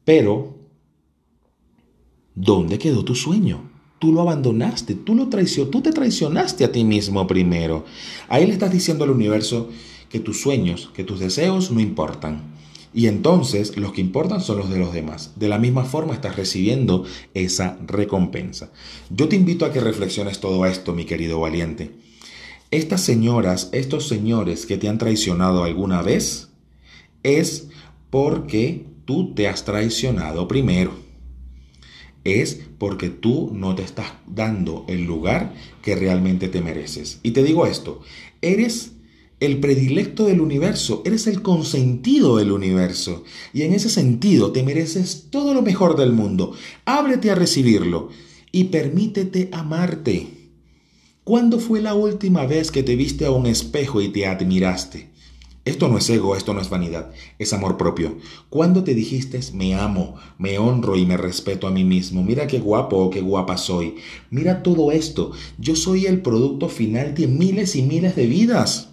Pero, 0.03 0.55
¿dónde 2.35 2.79
quedó 2.79 3.03
tu 3.03 3.15
sueño? 3.15 3.69
Tú 3.99 4.11
lo 4.11 4.21
abandonaste, 4.21 4.95
tú 4.95 5.13
lo 5.13 5.29
traicionaste, 5.29 5.71
tú 5.71 5.81
te 5.81 5.91
traicionaste 5.91 6.65
a 6.65 6.71
ti 6.71 6.83
mismo 6.83 7.27
primero. 7.27 7.85
Ahí 8.27 8.47
le 8.47 8.53
estás 8.53 8.71
diciendo 8.71 9.03
al 9.03 9.11
universo 9.11 9.69
que 10.09 10.19
tus 10.19 10.41
sueños, 10.41 10.89
que 10.93 11.03
tus 11.03 11.19
deseos 11.19 11.71
no 11.71 11.79
importan. 11.79 12.51
Y 12.93 13.07
entonces 13.07 13.77
los 13.77 13.93
que 13.93 14.01
importan 14.01 14.41
son 14.41 14.57
los 14.57 14.69
de 14.69 14.77
los 14.77 14.91
demás. 14.91 15.33
De 15.37 15.47
la 15.47 15.59
misma 15.59 15.85
forma 15.85 16.13
estás 16.13 16.35
recibiendo 16.35 17.05
esa 17.33 17.77
recompensa. 17.85 18.71
Yo 19.09 19.29
te 19.29 19.37
invito 19.37 19.65
a 19.65 19.71
que 19.71 19.79
reflexiones 19.79 20.39
todo 20.39 20.65
esto, 20.65 20.93
mi 20.93 21.05
querido 21.05 21.39
valiente. 21.39 21.91
Estas 22.71 23.01
señoras, 23.01 23.67
estos 23.73 24.07
señores 24.07 24.65
que 24.65 24.77
te 24.77 24.87
han 24.87 24.97
traicionado 24.97 25.65
alguna 25.65 26.01
vez, 26.01 26.47
es 27.21 27.67
porque 28.09 28.85
tú 29.03 29.33
te 29.33 29.49
has 29.49 29.65
traicionado 29.65 30.47
primero. 30.47 30.93
Es 32.23 32.61
porque 32.77 33.09
tú 33.09 33.51
no 33.53 33.75
te 33.75 33.83
estás 33.83 34.13
dando 34.25 34.85
el 34.87 35.03
lugar 35.03 35.53
que 35.81 35.97
realmente 35.97 36.47
te 36.47 36.61
mereces. 36.61 37.19
Y 37.23 37.31
te 37.31 37.43
digo 37.43 37.65
esto, 37.65 38.03
eres 38.41 38.93
el 39.41 39.59
predilecto 39.59 40.27
del 40.27 40.39
universo, 40.39 41.01
eres 41.03 41.27
el 41.27 41.41
consentido 41.41 42.37
del 42.37 42.53
universo. 42.53 43.25
Y 43.51 43.63
en 43.63 43.73
ese 43.73 43.89
sentido 43.89 44.53
te 44.53 44.63
mereces 44.63 45.27
todo 45.29 45.53
lo 45.53 45.61
mejor 45.61 45.97
del 45.97 46.13
mundo. 46.13 46.53
Ábrete 46.85 47.31
a 47.31 47.35
recibirlo 47.35 48.11
y 48.53 48.65
permítete 48.65 49.49
amarte. 49.51 50.40
¿Cuándo 51.23 51.59
fue 51.59 51.81
la 51.81 51.93
última 51.93 52.47
vez 52.47 52.71
que 52.71 52.81
te 52.81 52.95
viste 52.95 53.25
a 53.25 53.31
un 53.31 53.45
espejo 53.45 54.01
y 54.01 54.09
te 54.09 54.25
admiraste? 54.25 55.11
Esto 55.65 55.87
no 55.87 55.99
es 55.99 56.09
ego, 56.09 56.35
esto 56.35 56.55
no 56.55 56.61
es 56.61 56.71
vanidad, 56.71 57.11
es 57.37 57.53
amor 57.53 57.77
propio. 57.77 58.17
¿Cuándo 58.49 58.83
te 58.83 58.95
dijiste 58.95 59.39
me 59.53 59.75
amo, 59.75 60.15
me 60.39 60.57
honro 60.57 60.97
y 60.97 61.05
me 61.05 61.17
respeto 61.17 61.67
a 61.67 61.71
mí 61.71 61.83
mismo? 61.83 62.23
Mira 62.23 62.47
qué 62.47 62.57
guapo 62.57 62.97
o 62.97 63.11
qué 63.11 63.21
guapa 63.21 63.57
soy. 63.57 63.97
Mira 64.31 64.63
todo 64.63 64.91
esto. 64.91 65.31
Yo 65.59 65.75
soy 65.75 66.07
el 66.07 66.23
producto 66.23 66.69
final 66.69 67.13
de 67.13 67.27
miles 67.27 67.75
y 67.75 67.83
miles 67.83 68.15
de 68.15 68.25
vidas 68.25 68.90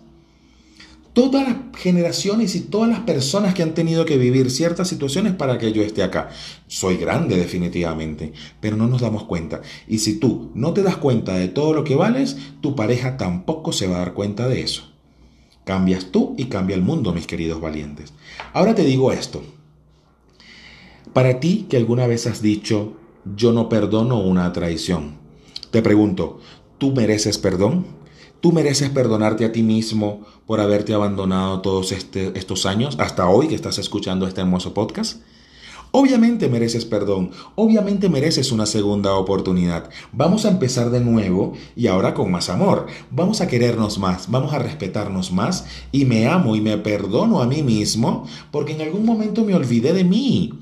todas 1.18 1.48
las 1.48 1.56
generaciones 1.76 2.54
y 2.54 2.60
todas 2.60 2.88
las 2.88 3.00
personas 3.00 3.52
que 3.52 3.64
han 3.64 3.74
tenido 3.74 4.04
que 4.04 4.16
vivir 4.16 4.52
ciertas 4.52 4.86
situaciones 4.86 5.34
para 5.34 5.58
que 5.58 5.72
yo 5.72 5.82
esté 5.82 6.04
acá. 6.04 6.28
Soy 6.68 6.96
grande 6.96 7.36
definitivamente, 7.36 8.32
pero 8.60 8.76
no 8.76 8.86
nos 8.86 9.00
damos 9.00 9.24
cuenta. 9.24 9.60
Y 9.88 9.98
si 9.98 10.20
tú 10.20 10.52
no 10.54 10.74
te 10.74 10.84
das 10.84 10.96
cuenta 10.96 11.34
de 11.34 11.48
todo 11.48 11.72
lo 11.72 11.82
que 11.82 11.96
vales, 11.96 12.36
tu 12.60 12.76
pareja 12.76 13.16
tampoco 13.16 13.72
se 13.72 13.88
va 13.88 13.96
a 13.96 13.98
dar 13.98 14.14
cuenta 14.14 14.46
de 14.46 14.60
eso. 14.60 14.92
Cambias 15.64 16.12
tú 16.12 16.36
y 16.38 16.44
cambia 16.44 16.76
el 16.76 16.82
mundo, 16.82 17.12
mis 17.12 17.26
queridos 17.26 17.60
valientes. 17.60 18.12
Ahora 18.52 18.76
te 18.76 18.84
digo 18.84 19.10
esto. 19.10 19.42
Para 21.12 21.40
ti 21.40 21.66
que 21.68 21.78
alguna 21.78 22.06
vez 22.06 22.28
has 22.28 22.42
dicho, 22.42 22.92
yo 23.34 23.50
no 23.50 23.68
perdono 23.68 24.20
una 24.20 24.52
traición, 24.52 25.18
te 25.72 25.82
pregunto, 25.82 26.38
¿tú 26.78 26.92
mereces 26.92 27.38
perdón? 27.38 27.97
Tú 28.40 28.52
mereces 28.52 28.90
perdonarte 28.90 29.44
a 29.44 29.50
ti 29.50 29.64
mismo 29.64 30.20
por 30.46 30.60
haberte 30.60 30.94
abandonado 30.94 31.60
todos 31.60 31.90
este, 31.90 32.38
estos 32.38 32.66
años, 32.66 32.96
hasta 33.00 33.28
hoy 33.28 33.48
que 33.48 33.56
estás 33.56 33.78
escuchando 33.78 34.28
este 34.28 34.40
hermoso 34.40 34.74
podcast. 34.74 35.22
Obviamente 35.90 36.48
mereces 36.48 36.84
perdón, 36.84 37.32
obviamente 37.56 38.08
mereces 38.08 38.52
una 38.52 38.66
segunda 38.66 39.14
oportunidad. 39.14 39.90
Vamos 40.12 40.44
a 40.44 40.50
empezar 40.50 40.90
de 40.90 41.00
nuevo 41.00 41.54
y 41.74 41.88
ahora 41.88 42.14
con 42.14 42.30
más 42.30 42.48
amor. 42.48 42.86
Vamos 43.10 43.40
a 43.40 43.48
querernos 43.48 43.98
más, 43.98 44.30
vamos 44.30 44.52
a 44.52 44.60
respetarnos 44.60 45.32
más 45.32 45.66
y 45.90 46.04
me 46.04 46.28
amo 46.28 46.54
y 46.54 46.60
me 46.60 46.78
perdono 46.78 47.40
a 47.42 47.46
mí 47.46 47.64
mismo 47.64 48.24
porque 48.52 48.74
en 48.74 48.82
algún 48.82 49.04
momento 49.04 49.44
me 49.44 49.54
olvidé 49.56 49.92
de 49.92 50.04
mí. 50.04 50.52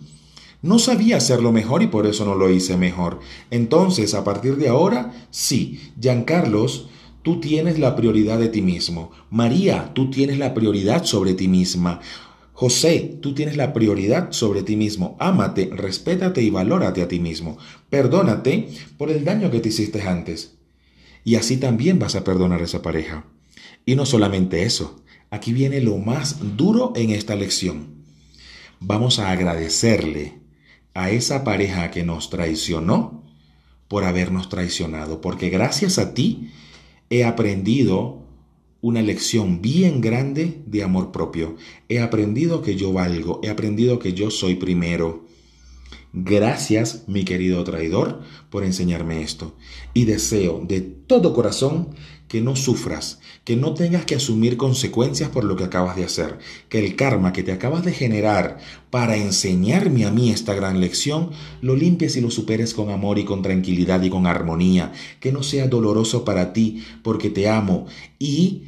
No 0.62 0.78
sabía 0.78 1.18
hacerlo 1.18 1.52
mejor 1.52 1.82
y 1.82 1.88
por 1.88 2.06
eso 2.06 2.24
no 2.24 2.36
lo 2.36 2.48
hice 2.48 2.78
mejor. 2.78 3.20
Entonces, 3.50 4.14
a 4.14 4.24
partir 4.24 4.56
de 4.56 4.68
ahora, 4.68 5.12
sí, 5.30 5.92
Giancarlos 6.00 6.88
tú 7.26 7.40
tienes 7.40 7.80
la 7.80 7.96
prioridad 7.96 8.38
de 8.38 8.48
ti 8.48 8.62
mismo. 8.62 9.10
María, 9.30 9.90
tú 9.94 10.10
tienes 10.10 10.38
la 10.38 10.54
prioridad 10.54 11.04
sobre 11.04 11.34
ti 11.34 11.48
misma. 11.48 11.98
José, 12.52 13.18
tú 13.20 13.34
tienes 13.34 13.56
la 13.56 13.72
prioridad 13.72 14.30
sobre 14.30 14.62
ti 14.62 14.76
mismo. 14.76 15.16
Ámate, 15.18 15.68
respétate 15.72 16.40
y 16.40 16.50
valórate 16.50 17.02
a 17.02 17.08
ti 17.08 17.18
mismo. 17.18 17.58
Perdónate 17.90 18.68
por 18.96 19.10
el 19.10 19.24
daño 19.24 19.50
que 19.50 19.58
te 19.58 19.70
hiciste 19.70 20.02
antes. 20.02 20.54
Y 21.24 21.34
así 21.34 21.56
también 21.56 21.98
vas 21.98 22.14
a 22.14 22.22
perdonar 22.22 22.60
a 22.60 22.64
esa 22.66 22.80
pareja. 22.80 23.24
Y 23.84 23.96
no 23.96 24.06
solamente 24.06 24.62
eso, 24.62 25.02
aquí 25.28 25.52
viene 25.52 25.80
lo 25.80 25.98
más 25.98 26.56
duro 26.56 26.92
en 26.94 27.10
esta 27.10 27.34
lección. 27.34 28.04
Vamos 28.78 29.18
a 29.18 29.32
agradecerle 29.32 30.34
a 30.94 31.10
esa 31.10 31.42
pareja 31.42 31.90
que 31.90 32.04
nos 32.04 32.30
traicionó 32.30 33.24
por 33.88 34.04
habernos 34.04 34.48
traicionado, 34.48 35.20
porque 35.20 35.50
gracias 35.50 35.98
a 35.98 36.14
ti 36.14 36.52
he 37.10 37.24
aprendido 37.24 38.22
una 38.80 39.02
lección 39.02 39.62
bien 39.62 40.00
grande 40.00 40.62
de 40.66 40.82
amor 40.82 41.10
propio. 41.12 41.56
He 41.88 42.00
aprendido 42.00 42.62
que 42.62 42.76
yo 42.76 42.92
valgo, 42.92 43.40
he 43.42 43.48
aprendido 43.48 43.98
que 43.98 44.12
yo 44.12 44.30
soy 44.30 44.56
primero. 44.56 45.24
Gracias, 46.18 47.04
mi 47.08 47.26
querido 47.26 47.62
traidor, 47.62 48.22
por 48.48 48.64
enseñarme 48.64 49.20
esto. 49.20 49.54
Y 49.92 50.06
deseo 50.06 50.64
de 50.66 50.80
todo 50.80 51.34
corazón 51.34 51.90
que 52.26 52.40
no 52.40 52.56
sufras, 52.56 53.20
que 53.44 53.54
no 53.54 53.74
tengas 53.74 54.06
que 54.06 54.14
asumir 54.14 54.56
consecuencias 54.56 55.28
por 55.28 55.44
lo 55.44 55.56
que 55.56 55.64
acabas 55.64 55.94
de 55.94 56.04
hacer, 56.04 56.38
que 56.70 56.78
el 56.78 56.96
karma 56.96 57.34
que 57.34 57.42
te 57.42 57.52
acabas 57.52 57.84
de 57.84 57.92
generar 57.92 58.56
para 58.88 59.18
enseñarme 59.18 60.06
a 60.06 60.10
mí 60.10 60.30
esta 60.30 60.54
gran 60.54 60.80
lección, 60.80 61.32
lo 61.60 61.76
limpies 61.76 62.16
y 62.16 62.22
lo 62.22 62.30
superes 62.30 62.72
con 62.72 62.88
amor 62.88 63.18
y 63.18 63.26
con 63.26 63.42
tranquilidad 63.42 64.02
y 64.02 64.08
con 64.08 64.26
armonía, 64.26 64.92
que 65.20 65.32
no 65.32 65.42
sea 65.42 65.68
doloroso 65.68 66.24
para 66.24 66.54
ti 66.54 66.82
porque 67.02 67.28
te 67.28 67.46
amo 67.46 67.88
y 68.18 68.62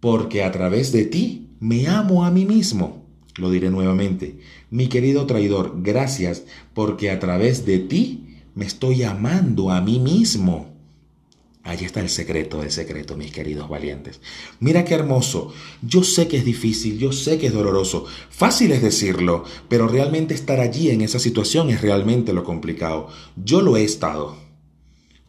porque 0.00 0.42
a 0.42 0.50
través 0.50 0.92
de 0.92 1.04
ti 1.04 1.50
me 1.60 1.88
amo 1.88 2.24
a 2.24 2.30
mí 2.30 2.46
mismo. 2.46 3.04
Lo 3.36 3.50
diré 3.50 3.68
nuevamente, 3.68 4.38
mi 4.76 4.88
querido 4.88 5.24
traidor, 5.24 5.72
gracias 5.76 6.42
porque 6.74 7.10
a 7.10 7.18
través 7.18 7.64
de 7.64 7.78
ti 7.78 8.42
me 8.54 8.66
estoy 8.66 9.04
amando 9.04 9.70
a 9.70 9.80
mí 9.80 9.98
mismo. 9.98 10.76
Allí 11.62 11.86
está 11.86 12.00
el 12.00 12.10
secreto 12.10 12.60
del 12.60 12.70
secreto, 12.70 13.16
mis 13.16 13.32
queridos 13.32 13.70
valientes. 13.70 14.20
Mira 14.60 14.84
qué 14.84 14.92
hermoso. 14.92 15.50
Yo 15.80 16.04
sé 16.04 16.28
que 16.28 16.36
es 16.36 16.44
difícil, 16.44 16.98
yo 16.98 17.10
sé 17.12 17.38
que 17.38 17.46
es 17.46 17.54
doloroso. 17.54 18.04
Fácil 18.28 18.70
es 18.70 18.82
decirlo, 18.82 19.44
pero 19.70 19.88
realmente 19.88 20.34
estar 20.34 20.60
allí 20.60 20.90
en 20.90 21.00
esa 21.00 21.20
situación 21.20 21.70
es 21.70 21.80
realmente 21.80 22.34
lo 22.34 22.44
complicado. 22.44 23.08
Yo 23.34 23.62
lo 23.62 23.78
he 23.78 23.82
estado. 23.82 24.36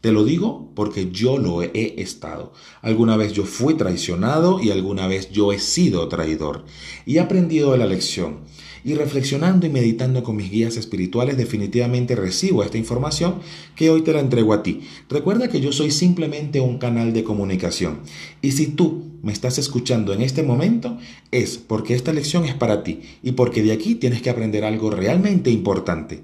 Te 0.01 0.11
lo 0.11 0.25
digo 0.25 0.73
porque 0.75 1.09
yo 1.09 1.37
lo 1.37 1.63
he 1.63 2.01
estado. 2.01 2.51
Alguna 2.81 3.15
vez 3.15 3.31
yo 3.31 3.45
fui 3.45 3.75
traicionado 3.75 4.59
y 4.61 4.71
alguna 4.71 5.07
vez 5.07 5.31
yo 5.31 5.53
he 5.53 5.59
sido 5.59 6.05
traidor. 6.09 6.65
Y 7.05 7.15
he 7.15 7.19
aprendido 7.21 7.71
de 7.71 7.77
la 7.77 7.85
lección. 7.85 8.41
Y 8.87 8.95
reflexionando 8.95 9.67
y 9.67 9.69
meditando 9.69 10.23
con 10.23 10.37
mis 10.37 10.49
guías 10.49 10.77
espirituales, 10.77 11.35
definitivamente 11.35 12.15
recibo 12.15 12.63
esta 12.63 12.77
información 12.77 13.41
que 13.75 13.89
hoy 13.89 14.01
te 14.01 14.13
la 14.13 14.21
entrego 14.21 14.53
a 14.53 14.63
ti. 14.63 14.79
Recuerda 15.09 15.49
que 15.49 15.59
yo 15.59 15.73
soy 15.73 15.91
simplemente 15.91 16.61
un 16.61 16.77
canal 16.77 17.11
de 17.11 17.25
comunicación. 17.25 17.99
Y 18.41 18.53
si 18.53 18.67
tú 18.67 19.03
me 19.23 19.33
estás 19.33 19.57
escuchando 19.57 20.13
en 20.13 20.21
este 20.21 20.41
momento, 20.41 20.97
es 21.31 21.57
porque 21.57 21.95
esta 21.95 22.13
lección 22.13 22.45
es 22.45 22.53
para 22.53 22.83
ti 22.83 23.01
y 23.21 23.33
porque 23.33 23.61
de 23.61 23.73
aquí 23.73 23.95
tienes 23.95 24.21
que 24.21 24.29
aprender 24.29 24.63
algo 24.63 24.89
realmente 24.89 25.51
importante. 25.51 26.21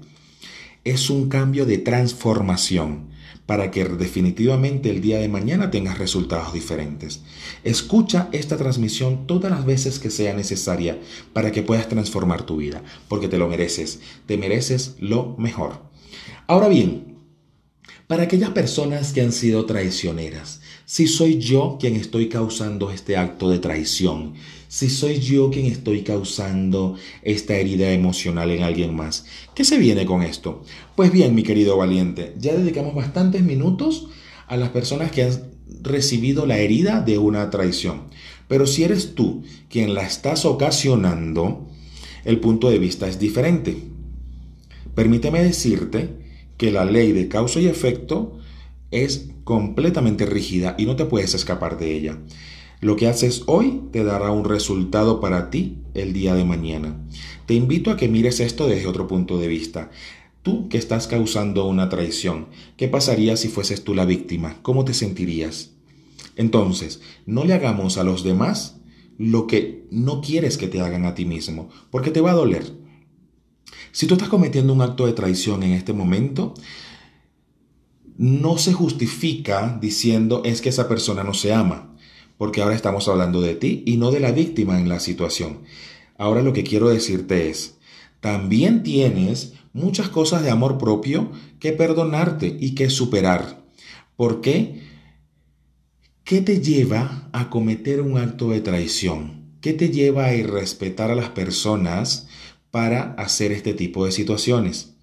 Es 0.84 1.10
un 1.10 1.28
cambio 1.28 1.66
de 1.66 1.76
transformación 1.76 3.08
para 3.46 3.70
que 3.70 3.84
definitivamente 3.84 4.90
el 4.90 5.00
día 5.00 5.18
de 5.18 5.28
mañana 5.28 5.70
tengas 5.70 5.98
resultados 5.98 6.52
diferentes. 6.52 7.22
Escucha 7.62 8.28
esta 8.32 8.56
transmisión 8.56 9.26
todas 9.26 9.50
las 9.50 9.66
veces 9.66 9.98
que 9.98 10.10
sea 10.10 10.34
necesaria 10.34 10.98
para 11.32 11.52
que 11.52 11.62
puedas 11.62 11.88
transformar 11.88 12.44
tu 12.44 12.56
vida, 12.56 12.82
porque 13.08 13.28
te 13.28 13.38
lo 13.38 13.48
mereces, 13.48 14.00
te 14.26 14.38
mereces 14.38 14.96
lo 14.98 15.36
mejor. 15.38 15.82
Ahora 16.46 16.68
bien, 16.68 17.18
para 18.06 18.24
aquellas 18.24 18.50
personas 18.50 19.12
que 19.12 19.22
han 19.22 19.32
sido 19.32 19.64
traicioneras, 19.66 20.60
si 20.84 21.06
soy 21.06 21.38
yo 21.38 21.78
quien 21.80 21.96
estoy 21.96 22.28
causando 22.28 22.90
este 22.90 23.16
acto 23.16 23.48
de 23.48 23.58
traición, 23.58 24.34
si 24.74 24.90
soy 24.90 25.20
yo 25.20 25.50
quien 25.50 25.66
estoy 25.66 26.02
causando 26.02 26.96
esta 27.22 27.54
herida 27.54 27.92
emocional 27.92 28.50
en 28.50 28.64
alguien 28.64 28.92
más. 28.92 29.24
¿Qué 29.54 29.62
se 29.62 29.78
viene 29.78 30.04
con 30.04 30.24
esto? 30.24 30.64
Pues 30.96 31.12
bien, 31.12 31.32
mi 31.32 31.44
querido 31.44 31.76
valiente, 31.76 32.34
ya 32.40 32.56
dedicamos 32.56 32.92
bastantes 32.92 33.44
minutos 33.44 34.08
a 34.48 34.56
las 34.56 34.70
personas 34.70 35.12
que 35.12 35.22
han 35.22 35.44
recibido 35.80 36.44
la 36.44 36.58
herida 36.58 37.02
de 37.02 37.18
una 37.18 37.50
traición. 37.50 38.08
Pero 38.48 38.66
si 38.66 38.82
eres 38.82 39.14
tú 39.14 39.44
quien 39.68 39.94
la 39.94 40.02
estás 40.02 40.44
ocasionando, 40.44 41.68
el 42.24 42.40
punto 42.40 42.68
de 42.68 42.80
vista 42.80 43.06
es 43.06 43.20
diferente. 43.20 43.76
Permíteme 44.96 45.44
decirte 45.44 46.08
que 46.56 46.72
la 46.72 46.84
ley 46.84 47.12
de 47.12 47.28
causa 47.28 47.60
y 47.60 47.68
efecto 47.68 48.40
es 48.90 49.28
completamente 49.44 50.26
rígida 50.26 50.74
y 50.76 50.86
no 50.86 50.96
te 50.96 51.04
puedes 51.04 51.32
escapar 51.34 51.78
de 51.78 51.94
ella. 51.94 52.18
Lo 52.84 52.96
que 52.96 53.06
haces 53.06 53.44
hoy 53.46 53.80
te 53.92 54.04
dará 54.04 54.30
un 54.30 54.44
resultado 54.44 55.18
para 55.18 55.48
ti 55.48 55.78
el 55.94 56.12
día 56.12 56.34
de 56.34 56.44
mañana. 56.44 57.00
Te 57.46 57.54
invito 57.54 57.90
a 57.90 57.96
que 57.96 58.08
mires 58.08 58.40
esto 58.40 58.66
desde 58.66 58.86
otro 58.86 59.06
punto 59.06 59.38
de 59.38 59.48
vista. 59.48 59.90
Tú 60.42 60.68
que 60.68 60.76
estás 60.76 61.06
causando 61.06 61.64
una 61.64 61.88
traición, 61.88 62.48
¿qué 62.76 62.88
pasaría 62.88 63.38
si 63.38 63.48
fueses 63.48 63.84
tú 63.84 63.94
la 63.94 64.04
víctima? 64.04 64.58
¿Cómo 64.60 64.84
te 64.84 64.92
sentirías? 64.92 65.70
Entonces, 66.36 67.00
no 67.24 67.44
le 67.44 67.54
hagamos 67.54 67.96
a 67.96 68.04
los 68.04 68.22
demás 68.22 68.76
lo 69.16 69.46
que 69.46 69.86
no 69.90 70.20
quieres 70.20 70.58
que 70.58 70.68
te 70.68 70.82
hagan 70.82 71.06
a 71.06 71.14
ti 71.14 71.24
mismo, 71.24 71.70
porque 71.90 72.10
te 72.10 72.20
va 72.20 72.32
a 72.32 72.34
doler. 72.34 72.70
Si 73.92 74.06
tú 74.06 74.12
estás 74.12 74.28
cometiendo 74.28 74.74
un 74.74 74.82
acto 74.82 75.06
de 75.06 75.14
traición 75.14 75.62
en 75.62 75.72
este 75.72 75.94
momento, 75.94 76.52
no 78.18 78.58
se 78.58 78.74
justifica 78.74 79.78
diciendo 79.80 80.42
es 80.44 80.60
que 80.60 80.68
esa 80.68 80.86
persona 80.86 81.24
no 81.24 81.32
se 81.32 81.54
ama, 81.54 81.93
porque 82.38 82.62
ahora 82.62 82.74
estamos 82.74 83.08
hablando 83.08 83.40
de 83.40 83.54
ti 83.54 83.82
y 83.86 83.96
no 83.96 84.10
de 84.10 84.20
la 84.20 84.32
víctima 84.32 84.78
en 84.80 84.88
la 84.88 85.00
situación. 85.00 85.60
Ahora 86.18 86.42
lo 86.42 86.52
que 86.52 86.64
quiero 86.64 86.88
decirte 86.88 87.50
es, 87.50 87.76
también 88.20 88.82
tienes 88.82 89.54
muchas 89.72 90.08
cosas 90.08 90.42
de 90.42 90.50
amor 90.50 90.78
propio 90.78 91.30
que 91.58 91.72
perdonarte 91.72 92.56
y 92.58 92.74
que 92.74 92.90
superar. 92.90 93.64
¿Por 94.16 94.40
qué? 94.40 94.82
¿Qué 96.24 96.40
te 96.40 96.60
lleva 96.60 97.28
a 97.32 97.50
cometer 97.50 98.00
un 98.00 98.18
acto 98.18 98.50
de 98.50 98.60
traición? 98.60 99.56
¿Qué 99.60 99.72
te 99.72 99.90
lleva 99.90 100.26
a 100.26 100.34
irrespetar 100.34 101.10
a 101.10 101.14
las 101.14 101.30
personas 101.30 102.28
para 102.70 103.14
hacer 103.14 103.52
este 103.52 103.74
tipo 103.74 104.06
de 104.06 104.12
situaciones? 104.12 104.94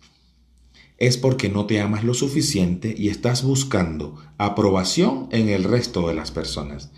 es 1.02 1.17
porque 1.17 1.50
no 1.50 1.65
te 1.65 1.82
amas 1.82 2.04
lo 2.04 2.13
suficiente 2.13 2.94
y 2.96 3.10
estás 3.10 3.41
buscando 3.41 4.17
aprobación 4.38 5.30
en 5.32 5.50
el 5.50 5.63
resto 5.63 6.08
de 6.08 6.13
las 6.13 6.30
personas. 6.30 6.91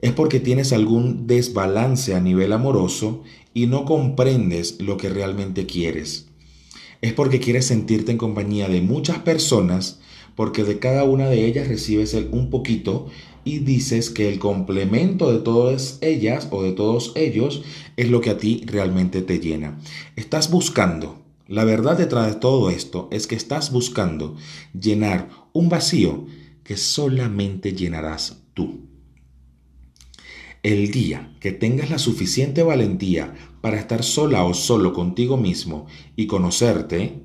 Es 0.00 0.12
porque 0.12 0.40
tienes 0.40 0.72
algún 0.72 1.26
desbalance 1.26 2.14
a 2.14 2.20
nivel 2.20 2.52
amoroso 2.52 3.22
y 3.54 3.66
no 3.66 3.84
comprendes 3.84 4.80
lo 4.80 4.96
que 4.96 5.08
realmente 5.08 5.66
quieres. 5.66 6.26
Es 7.00 7.12
porque 7.12 7.40
quieres 7.40 7.66
sentirte 7.66 8.12
en 8.12 8.18
compañía 8.18 8.68
de 8.68 8.80
muchas 8.80 9.18
personas 9.20 10.00
porque 10.34 10.64
de 10.64 10.78
cada 10.78 11.04
una 11.04 11.28
de 11.28 11.46
ellas 11.46 11.68
recibes 11.68 12.14
un 12.30 12.50
poquito 12.50 13.06
y 13.44 13.60
dices 13.60 14.10
que 14.10 14.28
el 14.28 14.38
complemento 14.38 15.32
de 15.32 15.38
todas 15.38 15.98
ellas 16.02 16.48
o 16.50 16.62
de 16.62 16.72
todos 16.72 17.12
ellos 17.14 17.62
es 17.96 18.10
lo 18.10 18.20
que 18.20 18.30
a 18.30 18.38
ti 18.38 18.62
realmente 18.66 19.22
te 19.22 19.38
llena. 19.38 19.78
Estás 20.16 20.50
buscando 20.50 21.26
la 21.48 21.62
verdad 21.62 21.96
detrás 21.96 22.26
de 22.26 22.40
todo 22.40 22.70
esto 22.70 23.08
es 23.12 23.28
que 23.28 23.36
estás 23.36 23.70
buscando 23.70 24.34
llenar 24.78 25.28
un 25.52 25.68
vacío 25.68 26.26
que 26.64 26.76
solamente 26.76 27.72
llenarás 27.72 28.42
tú. 28.52 28.85
El 30.66 30.90
día 30.90 31.32
que 31.38 31.52
tengas 31.52 31.90
la 31.90 31.98
suficiente 32.00 32.64
valentía 32.64 33.32
para 33.60 33.78
estar 33.78 34.02
sola 34.02 34.42
o 34.42 34.52
solo 34.52 34.92
contigo 34.92 35.36
mismo 35.36 35.86
y 36.16 36.26
conocerte, 36.26 37.22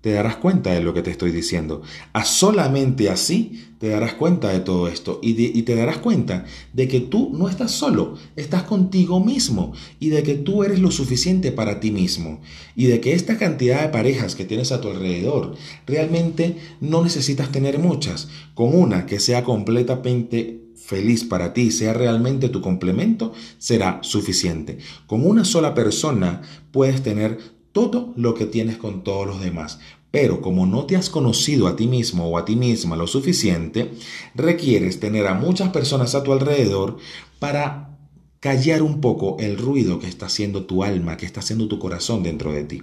te 0.00 0.10
darás 0.10 0.38
cuenta 0.38 0.72
de 0.72 0.82
lo 0.82 0.92
que 0.92 1.02
te 1.02 1.12
estoy 1.12 1.30
diciendo. 1.30 1.82
A 2.12 2.24
solamente 2.24 3.10
así 3.10 3.62
te 3.78 3.90
darás 3.90 4.14
cuenta 4.14 4.48
de 4.48 4.58
todo 4.58 4.88
esto 4.88 5.20
y, 5.22 5.62
te 5.62 5.76
darás 5.76 5.98
cuenta 5.98 6.46
de 6.72 6.88
que 6.88 6.98
tú 6.98 7.30
no 7.32 7.48
estás 7.48 7.70
solo, 7.70 8.16
estás 8.34 8.64
contigo 8.64 9.20
mismo 9.20 9.72
y 10.00 10.08
de 10.08 10.24
que 10.24 10.34
tú 10.34 10.64
eres 10.64 10.80
lo 10.80 10.90
suficiente 10.90 11.52
para 11.52 11.78
ti 11.78 11.92
mismo 11.92 12.40
y 12.74 12.86
de 12.86 13.00
que 13.00 13.12
esta 13.12 13.38
cantidad 13.38 13.82
de 13.82 13.90
parejas 13.90 14.34
que 14.34 14.44
tienes 14.44 14.72
a 14.72 14.80
tu 14.80 14.88
alrededor 14.88 15.54
realmente 15.86 16.56
no 16.80 17.04
necesitas 17.04 17.52
tener 17.52 17.78
muchas. 17.78 18.26
Con 18.54 18.74
una 18.74 19.06
que 19.06 19.20
sea 19.20 19.44
completamente 19.44 20.63
feliz 20.76 21.24
para 21.24 21.52
ti, 21.52 21.70
sea 21.70 21.92
realmente 21.92 22.48
tu 22.48 22.60
complemento, 22.60 23.32
será 23.58 23.98
suficiente. 24.02 24.78
Con 25.06 25.26
una 25.26 25.44
sola 25.44 25.74
persona 25.74 26.42
puedes 26.72 27.02
tener 27.02 27.38
todo 27.72 28.12
lo 28.16 28.34
que 28.34 28.46
tienes 28.46 28.76
con 28.76 29.02
todos 29.02 29.26
los 29.26 29.40
demás. 29.40 29.80
Pero 30.10 30.40
como 30.40 30.64
no 30.64 30.84
te 30.84 30.94
has 30.94 31.10
conocido 31.10 31.66
a 31.66 31.74
ti 31.74 31.88
mismo 31.88 32.28
o 32.28 32.38
a 32.38 32.44
ti 32.44 32.54
misma 32.54 32.94
lo 32.94 33.08
suficiente, 33.08 33.90
requieres 34.36 35.00
tener 35.00 35.26
a 35.26 35.34
muchas 35.34 35.70
personas 35.70 36.14
a 36.14 36.22
tu 36.22 36.32
alrededor 36.32 36.98
para 37.40 37.98
callar 38.38 38.82
un 38.82 39.00
poco 39.00 39.38
el 39.40 39.56
ruido 39.56 39.98
que 39.98 40.06
está 40.06 40.26
haciendo 40.26 40.66
tu 40.66 40.84
alma, 40.84 41.16
que 41.16 41.26
está 41.26 41.40
haciendo 41.40 41.66
tu 41.66 41.78
corazón 41.78 42.22
dentro 42.22 42.52
de 42.52 42.62
ti. 42.62 42.82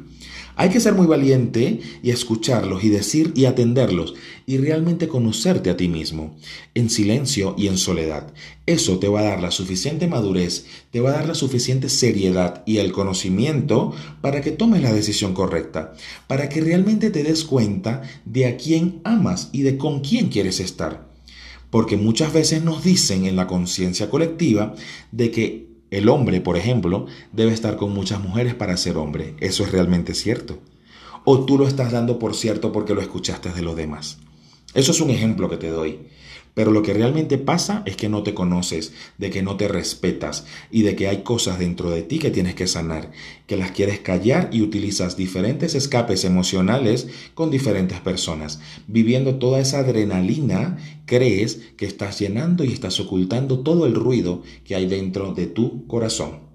Hay 0.61 0.69
que 0.69 0.79
ser 0.79 0.93
muy 0.93 1.07
valiente 1.07 1.79
y 2.03 2.11
escucharlos 2.11 2.83
y 2.83 2.89
decir 2.89 3.31
y 3.35 3.45
atenderlos 3.45 4.13
y 4.45 4.59
realmente 4.59 5.07
conocerte 5.07 5.71
a 5.71 5.75
ti 5.75 5.87
mismo, 5.87 6.35
en 6.75 6.91
silencio 6.91 7.55
y 7.57 7.65
en 7.65 7.79
soledad. 7.79 8.31
Eso 8.67 8.99
te 8.99 9.07
va 9.07 9.21
a 9.21 9.23
dar 9.23 9.41
la 9.41 9.49
suficiente 9.49 10.05
madurez, 10.05 10.67
te 10.91 10.99
va 10.99 11.09
a 11.09 11.13
dar 11.13 11.27
la 11.27 11.33
suficiente 11.33 11.89
seriedad 11.89 12.61
y 12.67 12.77
el 12.77 12.91
conocimiento 12.91 13.95
para 14.21 14.41
que 14.41 14.51
tomes 14.51 14.83
la 14.83 14.93
decisión 14.93 15.33
correcta, 15.33 15.95
para 16.27 16.47
que 16.47 16.61
realmente 16.61 17.09
te 17.09 17.23
des 17.23 17.43
cuenta 17.43 18.03
de 18.25 18.45
a 18.45 18.55
quién 18.57 19.01
amas 19.03 19.49
y 19.51 19.63
de 19.63 19.79
con 19.79 20.01
quién 20.01 20.29
quieres 20.29 20.59
estar. 20.59 21.09
Porque 21.71 21.97
muchas 21.97 22.33
veces 22.33 22.63
nos 22.63 22.83
dicen 22.83 23.25
en 23.25 23.35
la 23.35 23.47
conciencia 23.47 24.11
colectiva 24.11 24.75
de 25.11 25.31
que 25.31 25.70
el 25.91 26.09
hombre, 26.09 26.41
por 26.41 26.57
ejemplo, 26.57 27.05
debe 27.33 27.53
estar 27.53 27.75
con 27.75 27.93
muchas 27.93 28.21
mujeres 28.21 28.55
para 28.55 28.77
ser 28.77 28.97
hombre. 28.97 29.35
¿Eso 29.39 29.63
es 29.63 29.71
realmente 29.71 30.13
cierto? 30.13 30.57
¿O 31.25 31.45
tú 31.45 31.57
lo 31.57 31.67
estás 31.67 31.91
dando 31.91 32.17
por 32.17 32.33
cierto 32.33 32.71
porque 32.71 32.95
lo 32.95 33.01
escuchaste 33.01 33.51
de 33.51 33.61
los 33.61 33.75
demás? 33.75 34.17
Eso 34.73 34.93
es 34.93 35.01
un 35.01 35.09
ejemplo 35.09 35.49
que 35.49 35.57
te 35.57 35.67
doy. 35.67 35.99
Pero 36.53 36.71
lo 36.71 36.83
que 36.83 36.93
realmente 36.93 37.37
pasa 37.37 37.83
es 37.85 37.95
que 37.95 38.09
no 38.09 38.23
te 38.23 38.33
conoces, 38.33 38.93
de 39.17 39.29
que 39.29 39.41
no 39.41 39.55
te 39.55 39.67
respetas 39.67 40.45
y 40.69 40.81
de 40.81 40.95
que 40.95 41.07
hay 41.07 41.23
cosas 41.23 41.59
dentro 41.59 41.89
de 41.89 42.01
ti 42.01 42.19
que 42.19 42.31
tienes 42.31 42.55
que 42.55 42.67
sanar, 42.67 43.11
que 43.47 43.57
las 43.57 43.71
quieres 43.71 43.99
callar 43.99 44.49
y 44.51 44.61
utilizas 44.61 45.15
diferentes 45.15 45.75
escapes 45.75 46.25
emocionales 46.25 47.07
con 47.33 47.51
diferentes 47.51 47.99
personas. 48.01 48.59
Viviendo 48.87 49.35
toda 49.35 49.59
esa 49.61 49.79
adrenalina, 49.79 50.77
crees 51.05 51.61
que 51.77 51.85
estás 51.85 52.19
llenando 52.19 52.63
y 52.63 52.73
estás 52.73 52.99
ocultando 52.99 53.59
todo 53.59 53.85
el 53.85 53.95
ruido 53.95 54.43
que 54.65 54.75
hay 54.75 54.87
dentro 54.87 55.33
de 55.33 55.47
tu 55.47 55.87
corazón. 55.87 56.50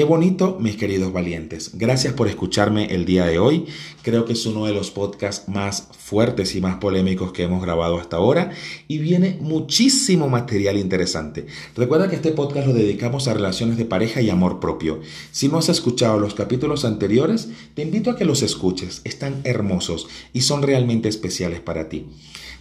Qué 0.00 0.04
bonito, 0.04 0.56
mis 0.58 0.78
queridos 0.78 1.12
valientes. 1.12 1.72
Gracias 1.74 2.14
por 2.14 2.26
escucharme 2.26 2.86
el 2.86 3.04
día 3.04 3.26
de 3.26 3.38
hoy. 3.38 3.66
Creo 4.00 4.24
que 4.24 4.32
es 4.32 4.46
uno 4.46 4.64
de 4.64 4.72
los 4.72 4.90
podcasts 4.90 5.46
más 5.46 5.88
fuertes 5.92 6.54
y 6.54 6.62
más 6.62 6.76
polémicos 6.76 7.32
que 7.32 7.42
hemos 7.42 7.60
grabado 7.60 7.98
hasta 8.00 8.16
ahora 8.16 8.50
y 8.88 8.96
viene 8.96 9.36
muchísimo 9.42 10.30
material 10.30 10.78
interesante. 10.78 11.44
Recuerda 11.76 12.08
que 12.08 12.16
este 12.16 12.32
podcast 12.32 12.66
lo 12.66 12.72
dedicamos 12.72 13.28
a 13.28 13.34
relaciones 13.34 13.76
de 13.76 13.84
pareja 13.84 14.22
y 14.22 14.30
amor 14.30 14.58
propio. 14.58 15.02
Si 15.32 15.48
no 15.48 15.58
has 15.58 15.68
escuchado 15.68 16.18
los 16.18 16.32
capítulos 16.32 16.86
anteriores, 16.86 17.50
te 17.74 17.82
invito 17.82 18.10
a 18.10 18.16
que 18.16 18.24
los 18.24 18.40
escuches. 18.40 19.02
Están 19.04 19.42
hermosos 19.44 20.08
y 20.32 20.40
son 20.40 20.62
realmente 20.62 21.10
especiales 21.10 21.60
para 21.60 21.90
ti. 21.90 22.06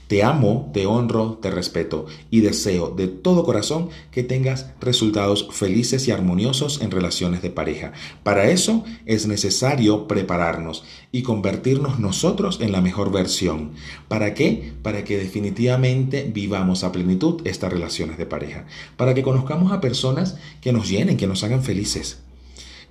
Te 0.10 0.24
amo, 0.24 0.72
te 0.74 0.88
honro, 0.88 1.38
te 1.39 1.52
respeto 1.52 2.08
y 2.32 2.39
deseo 2.39 2.89
de 2.89 3.08
todo 3.08 3.43
corazón 3.43 3.89
que 4.10 4.24
tengas 4.24 4.72
resultados 4.82 5.48
felices 5.52 6.08
y 6.08 6.12
armoniosos 6.12 6.82
en 6.82 6.89
relaciones 6.89 7.43
de 7.43 7.52
pareja. 7.52 7.93
Para 8.24 8.50
eso 8.50 8.84
es 9.06 9.28
necesario 9.28 10.08
prepararnos 10.08 10.84
y 11.12 11.22
convertirnos 11.22 12.00
nosotros 12.00 12.58
en 12.60 12.72
la 12.72 12.82
mejor 12.82 13.12
versión. 13.12 13.74
¿Para 14.08 14.34
qué? 14.34 14.74
Para 14.82 15.04
que 15.04 15.19
definitivamente 15.19 16.28
vivamos 16.34 16.84
a 16.84 16.91
plenitud 16.91 17.45
estas 17.45 17.72
relaciones 17.72 18.17
de 18.17 18.26
pareja. 18.26 18.65
Para 18.98 19.13
que 19.13 19.22
conozcamos 19.22 19.72
a 19.72 19.80
personas 19.80 20.39
que 20.60 20.74
nos 20.74 20.89
llenen, 20.89 21.17
que 21.17 21.28
nos 21.28 21.43
hagan 21.43 21.62
felices 21.62 22.24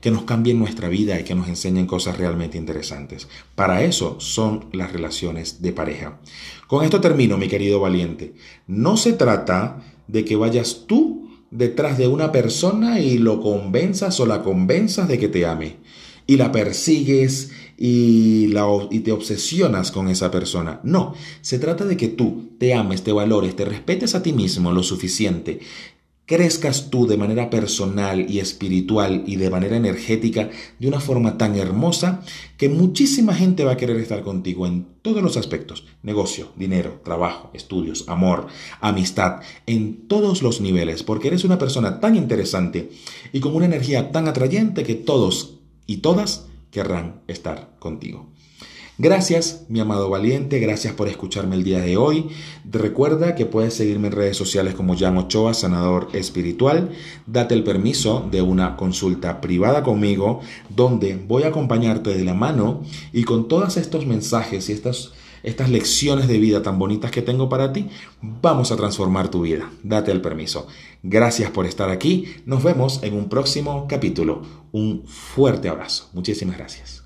que 0.00 0.11
nos 0.11 0.22
cambien 0.22 0.58
nuestra 0.58 0.88
vida 0.88 1.18
y 1.18 1.24
que 1.24 1.34
nos 1.34 1.48
enseñen 1.48 1.87
cosas 1.87 2.18
realmente 2.18 2.58
interesantes. 2.58 3.28
Para 3.54 3.82
eso 3.82 4.16
son 4.20 4.66
las 4.72 4.92
relaciones 4.92 5.61
de 5.62 5.72
pareja. 5.72 6.20
Con 6.66 6.84
esto 6.84 7.00
termino, 7.00 7.37
mi 7.37 7.48
querido 7.48 7.80
valiente. 7.80 8.34
No 8.66 8.96
se 8.96 9.12
trata 9.12 9.82
de 10.06 10.24
que 10.24 10.37
vayas 10.37 10.84
tú 10.87 11.28
detrás 11.50 11.98
de 11.98 12.06
una 12.06 12.30
persona 12.30 13.00
y 13.00 13.18
lo 13.18 13.40
convenzas 13.40 14.20
o 14.20 14.26
la 14.26 14.42
convenzas 14.42 15.08
de 15.08 15.18
que 15.18 15.28
te 15.28 15.46
ame. 15.46 15.76
Y 16.26 16.37
la 16.37 16.52
persigues 16.52 17.50
y, 17.78 18.48
la, 18.48 18.66
y 18.90 19.00
te 19.00 19.12
obsesionas 19.12 19.90
con 19.90 20.08
esa 20.08 20.30
persona. 20.30 20.80
No, 20.82 21.14
se 21.40 21.58
trata 21.58 21.87
de 21.87 21.96
que 21.96 22.08
tú 22.08 22.50
te 22.58 22.74
ames, 22.74 23.02
te 23.02 23.12
valores, 23.12 23.56
te 23.56 23.64
respetes 23.64 24.14
a 24.14 24.22
ti 24.22 24.32
mismo 24.32 24.72
lo 24.72 24.82
suficiente 24.82 25.61
crezcas 26.28 26.90
tú 26.90 27.06
de 27.06 27.16
manera 27.16 27.48
personal 27.48 28.30
y 28.30 28.40
espiritual 28.40 29.24
y 29.26 29.36
de 29.36 29.48
manera 29.48 29.78
energética 29.78 30.50
de 30.78 30.86
una 30.86 31.00
forma 31.00 31.38
tan 31.38 31.56
hermosa 31.56 32.20
que 32.58 32.68
muchísima 32.68 33.32
gente 33.32 33.64
va 33.64 33.72
a 33.72 33.76
querer 33.78 33.96
estar 33.96 34.22
contigo 34.22 34.66
en 34.66 34.86
todos 35.00 35.22
los 35.22 35.38
aspectos, 35.38 35.86
negocio, 36.02 36.52
dinero, 36.54 37.00
trabajo, 37.02 37.50
estudios, 37.54 38.04
amor, 38.08 38.48
amistad, 38.82 39.40
en 39.66 40.06
todos 40.06 40.42
los 40.42 40.60
niveles, 40.60 41.02
porque 41.02 41.28
eres 41.28 41.44
una 41.44 41.58
persona 41.58 41.98
tan 41.98 42.14
interesante 42.14 42.90
y 43.32 43.40
con 43.40 43.56
una 43.56 43.64
energía 43.64 44.12
tan 44.12 44.28
atrayente 44.28 44.84
que 44.84 44.96
todos 44.96 45.54
y 45.86 45.98
todas 45.98 46.46
querrán 46.70 47.22
estar 47.26 47.74
contigo. 47.78 48.28
Gracias, 49.00 49.64
mi 49.68 49.78
amado 49.78 50.11
valiente, 50.11 50.58
gracias 50.58 50.92
por 50.92 51.06
escucharme 51.06 51.54
el 51.54 51.62
día 51.62 51.78
de 51.78 51.96
hoy. 51.96 52.30
Recuerda 52.68 53.37
que 53.37 53.46
puedes 53.46 53.74
seguirme 53.74 54.08
en 54.08 54.14
redes 54.14 54.37
sociales 54.37 54.74
como 54.74 54.98
Jan 54.98 55.16
Ochoa, 55.16 55.54
sanador 55.54 56.08
espiritual. 56.14 56.90
Date 57.24 57.54
el 57.54 57.62
permiso 57.62 58.26
de 58.28 58.42
una 58.42 58.74
consulta 58.76 59.40
privada 59.40 59.84
conmigo, 59.84 60.40
donde 60.68 61.14
voy 61.14 61.44
a 61.44 61.48
acompañarte 61.50 62.12
de 62.12 62.24
la 62.24 62.34
mano 62.34 62.82
y 63.12 63.22
con 63.22 63.46
todos 63.46 63.76
estos 63.76 64.04
mensajes 64.04 64.68
y 64.68 64.72
estas, 64.72 65.12
estas 65.44 65.70
lecciones 65.70 66.26
de 66.26 66.38
vida 66.38 66.64
tan 66.64 66.80
bonitas 66.80 67.12
que 67.12 67.22
tengo 67.22 67.48
para 67.48 67.72
ti, 67.72 67.87
vamos 68.20 68.72
a 68.72 68.76
transformar 68.76 69.28
tu 69.28 69.42
vida. 69.42 69.70
Date 69.84 70.11
el 70.11 70.20
permiso. 70.20 70.66
Gracias 71.04 71.52
por 71.52 71.66
estar 71.66 71.90
aquí. 71.90 72.34
Nos 72.46 72.64
vemos 72.64 73.00
en 73.04 73.14
un 73.14 73.28
próximo 73.28 73.87
capítulo. 73.88 74.42
Un 74.72 75.04
fuerte 75.06 75.68
abrazo. 75.68 76.11
Muchísimas 76.14 76.56
gracias. 76.56 76.97